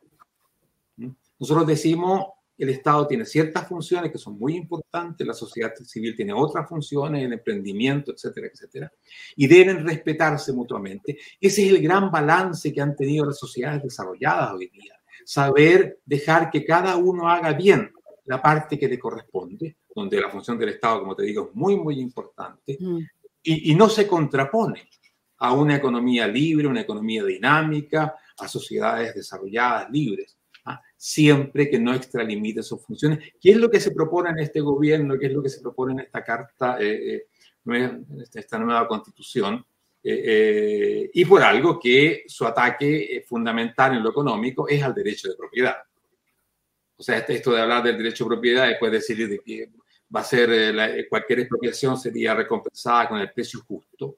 ¿Mm? 0.97 1.09
Nosotros 1.39 1.67
decimos 1.67 2.25
el 2.60 2.69
Estado 2.69 3.08
tiene 3.08 3.26
ciertas 3.26 3.67
funciones 3.67 4.12
que 4.12 4.17
son 4.17 4.38
muy 4.38 4.58
importantes, 4.58 5.26
la 5.26 5.34
sociedad 5.34 5.74
civil 5.76 6.13
tiene 6.13 6.34
otras 6.34 6.67
funciones, 6.67 7.24
el 7.24 7.32
emprendimiento, 7.32 8.12
etcétera, 8.12 8.48
etcétera, 8.52 8.91
y 9.38 9.48
deben 9.48 9.86
respetarse 9.86 10.52
mutuamente. 10.52 11.17
Ese 11.39 11.65
es 11.65 11.74
el 11.74 11.82
gran 11.82 12.12
balance 12.12 12.74
que 12.74 12.82
han 12.82 12.98
tenido 12.98 13.26
las 13.26 13.39
sociedades 13.39 13.84
desarrolladas 13.84 14.52
hoy 14.54 14.67
día. 14.67 14.93
Saber 15.24 16.00
dejar 16.06 16.52
que 16.52 16.65
cada 16.65 16.98
uno 16.98 17.30
haga 17.30 17.54
bien 17.54 17.91
la 18.26 18.41
parte 18.41 18.78
que 18.78 18.89
le 18.89 19.00
corresponde, 19.00 19.78
donde 19.95 20.19
la 20.19 20.30
función 20.30 20.58
del 20.58 20.69
Estado, 20.69 21.00
como 21.00 21.15
te 21.15 21.24
digo, 21.24 21.50
es 21.50 21.56
muy, 21.56 21.78
muy 21.78 22.00
importante, 22.00 22.78
mm. 22.78 23.00
y, 23.41 23.72
y 23.72 23.76
no 23.76 23.88
se 23.88 24.06
contrapone 24.06 24.89
a 25.38 25.54
una 25.54 25.78
economía 25.78 26.28
libre, 26.28 26.67
una 26.67 26.82
economía 26.82 27.24
dinámica, 27.24 28.15
a 28.38 28.48
sociedades 28.50 29.15
desarrolladas, 29.15 29.89
libres 29.89 30.38
siempre 31.01 31.69
que 31.69 31.79
no 31.79 31.93
extralimite 31.93 32.62
sus 32.62 32.85
funciones. 32.85 33.19
¿Qué 33.39 33.51
es 33.51 33.57
lo 33.57 33.71
que 33.71 33.79
se 33.79 33.91
propone 33.91 34.31
en 34.31 34.39
este 34.39 34.59
gobierno? 34.59 35.17
¿Qué 35.17 35.27
es 35.27 35.31
lo 35.31 35.41
que 35.41 35.47
se 35.47 35.62
propone 35.62 35.93
en 35.93 35.99
esta 36.01 36.21
carta, 36.21 36.77
eh, 36.77 37.25
eh, 37.65 38.01
esta 38.33 38.59
nueva 38.59 38.85
constitución? 38.85 39.65
Eh, 40.03 41.09
y 41.13 41.23
por 41.23 41.41
algo 41.41 41.79
que 41.79 42.25
su 42.27 42.45
ataque 42.45 43.23
fundamental 43.25 43.95
en 43.95 44.03
lo 44.03 44.09
económico 44.09 44.67
es 44.67 44.83
al 44.83 44.93
derecho 44.93 45.29
de 45.29 45.38
propiedad. 45.38 45.77
O 46.97 47.01
sea, 47.01 47.17
este, 47.19 47.35
esto 47.35 47.53
de 47.53 47.62
hablar 47.62 47.81
del 47.81 47.97
derecho 47.97 48.25
de 48.25 48.31
propiedad, 48.31 48.67
después 48.67 48.91
decir 48.91 49.25
de 49.25 49.39
que 49.39 49.69
va 50.13 50.19
a 50.19 50.25
ser 50.25 51.07
cualquier 51.07 51.39
expropiación 51.39 51.97
sería 51.97 52.35
recompensada 52.35 53.07
con 53.07 53.19
el 53.19 53.31
precio 53.31 53.62
justo. 53.65 54.17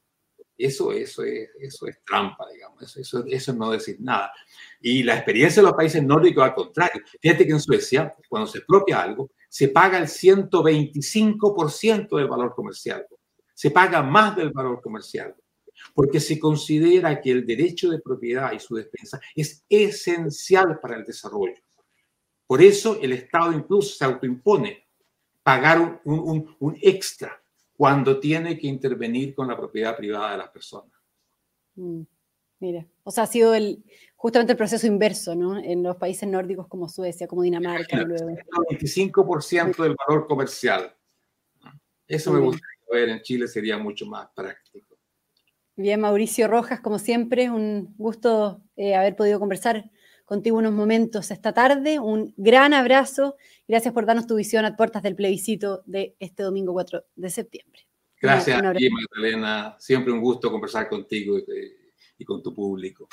Eso, 0.65 0.91
eso, 0.91 1.23
es, 1.23 1.49
eso 1.59 1.87
es 1.87 2.03
trampa, 2.05 2.45
digamos. 2.51 2.83
Eso, 2.83 2.99
eso, 2.99 3.23
eso 3.27 3.51
es 3.51 3.57
no 3.57 3.71
decir 3.71 3.97
nada. 3.99 4.31
Y 4.79 5.03
la 5.03 5.15
experiencia 5.15 5.61
de 5.61 5.67
los 5.67 5.75
países 5.75 6.03
nórdicos 6.03 6.43
al 6.43 6.53
contrario. 6.53 7.01
Fíjate 7.19 7.45
que 7.45 7.53
en 7.53 7.59
Suecia, 7.59 8.15
cuando 8.29 8.47
se 8.47 8.59
expropia 8.59 9.01
algo, 9.01 9.31
se 9.49 9.69
paga 9.69 9.97
el 9.97 10.05
125% 10.05 12.17
del 12.17 12.27
valor 12.27 12.53
comercial. 12.55 13.05
Se 13.53 13.71
paga 13.71 14.01
más 14.01 14.35
del 14.35 14.51
valor 14.51 14.81
comercial. 14.81 15.35
Porque 15.95 16.19
se 16.19 16.39
considera 16.39 17.19
que 17.19 17.31
el 17.31 17.45
derecho 17.45 17.89
de 17.89 17.99
propiedad 17.99 18.51
y 18.53 18.59
su 18.59 18.75
defensa 18.75 19.19
es 19.35 19.65
esencial 19.67 20.79
para 20.79 20.95
el 20.95 21.03
desarrollo. 21.03 21.55
Por 22.45 22.61
eso 22.61 22.99
el 23.01 23.13
Estado 23.13 23.51
incluso 23.53 23.95
se 23.95 24.05
autoimpone 24.05 24.85
pagar 25.41 26.01
un, 26.03 26.19
un, 26.19 26.55
un 26.59 26.77
extra 26.81 27.41
cuando 27.81 28.19
tiene 28.19 28.59
que 28.59 28.67
intervenir 28.67 29.33
con 29.33 29.47
la 29.47 29.57
propiedad 29.57 29.97
privada 29.97 30.33
de 30.33 30.37
las 30.37 30.49
personas. 30.49 30.91
Mm. 31.73 32.03
Mira, 32.59 32.85
o 33.03 33.09
sea, 33.09 33.23
ha 33.23 33.25
sido 33.25 33.55
el, 33.55 33.83
justamente 34.15 34.51
el 34.51 34.57
proceso 34.57 34.85
inverso, 34.85 35.33
¿no? 35.33 35.57
En 35.57 35.81
los 35.81 35.95
países 35.95 36.29
nórdicos 36.29 36.67
como 36.67 36.87
Suecia, 36.87 37.25
como 37.25 37.41
Dinamarca. 37.41 37.97
El 37.97 38.07
25% 38.07 39.81
del 39.81 39.95
valor 39.95 40.27
comercial. 40.27 40.95
Eso 42.07 42.31
me 42.31 42.39
gustaría 42.41 42.67
ver 42.91 43.09
en 43.09 43.21
Chile, 43.23 43.47
sería 43.47 43.79
mucho 43.79 44.05
más 44.05 44.29
práctico. 44.35 44.95
Bien, 45.75 45.99
Mauricio 46.01 46.47
Rojas, 46.47 46.81
como 46.81 46.99
siempre, 46.99 47.49
un 47.49 47.95
gusto 47.97 48.61
eh, 48.75 48.93
haber 48.93 49.15
podido 49.15 49.39
conversar 49.39 49.89
contigo 50.31 50.59
unos 50.59 50.71
momentos 50.71 51.29
esta 51.29 51.51
tarde. 51.51 51.99
Un 51.99 52.33
gran 52.37 52.73
abrazo. 52.73 53.35
Gracias 53.67 53.93
por 53.93 54.05
darnos 54.05 54.27
tu 54.27 54.37
visión 54.37 54.63
a 54.63 54.77
puertas 54.77 55.03
del 55.03 55.13
plebiscito 55.13 55.83
de 55.85 56.15
este 56.21 56.41
domingo 56.41 56.71
4 56.71 57.03
de 57.17 57.29
septiembre. 57.29 57.81
Gracias 58.21 58.63
a 58.63 58.71
ti, 58.71 58.89
Magdalena. 58.89 59.75
Siempre 59.77 60.13
un 60.13 60.21
gusto 60.21 60.49
conversar 60.49 60.87
contigo 60.87 61.37
y 62.17 62.23
con 62.23 62.41
tu 62.41 62.53
público. 62.53 63.09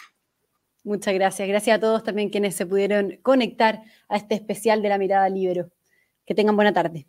Muchas 0.85 1.12
gracias. 1.12 1.48
Gracias 1.48 1.78
a 1.78 1.81
todos 1.81 2.04
también 2.04 2.31
quienes 2.31 2.54
se 2.54 2.66
pudieron 2.66 3.16
conectar 3.22 3.83
a 4.09 4.16
este 4.16 4.37
especial 4.37 4.81
de 4.81 4.88
la 4.88 4.98
mirada 4.98 5.28
libero. 5.28 5.72
Que 6.24 6.37
tengan 6.37 6.54
buena 6.54 6.72
tarde. 6.72 7.09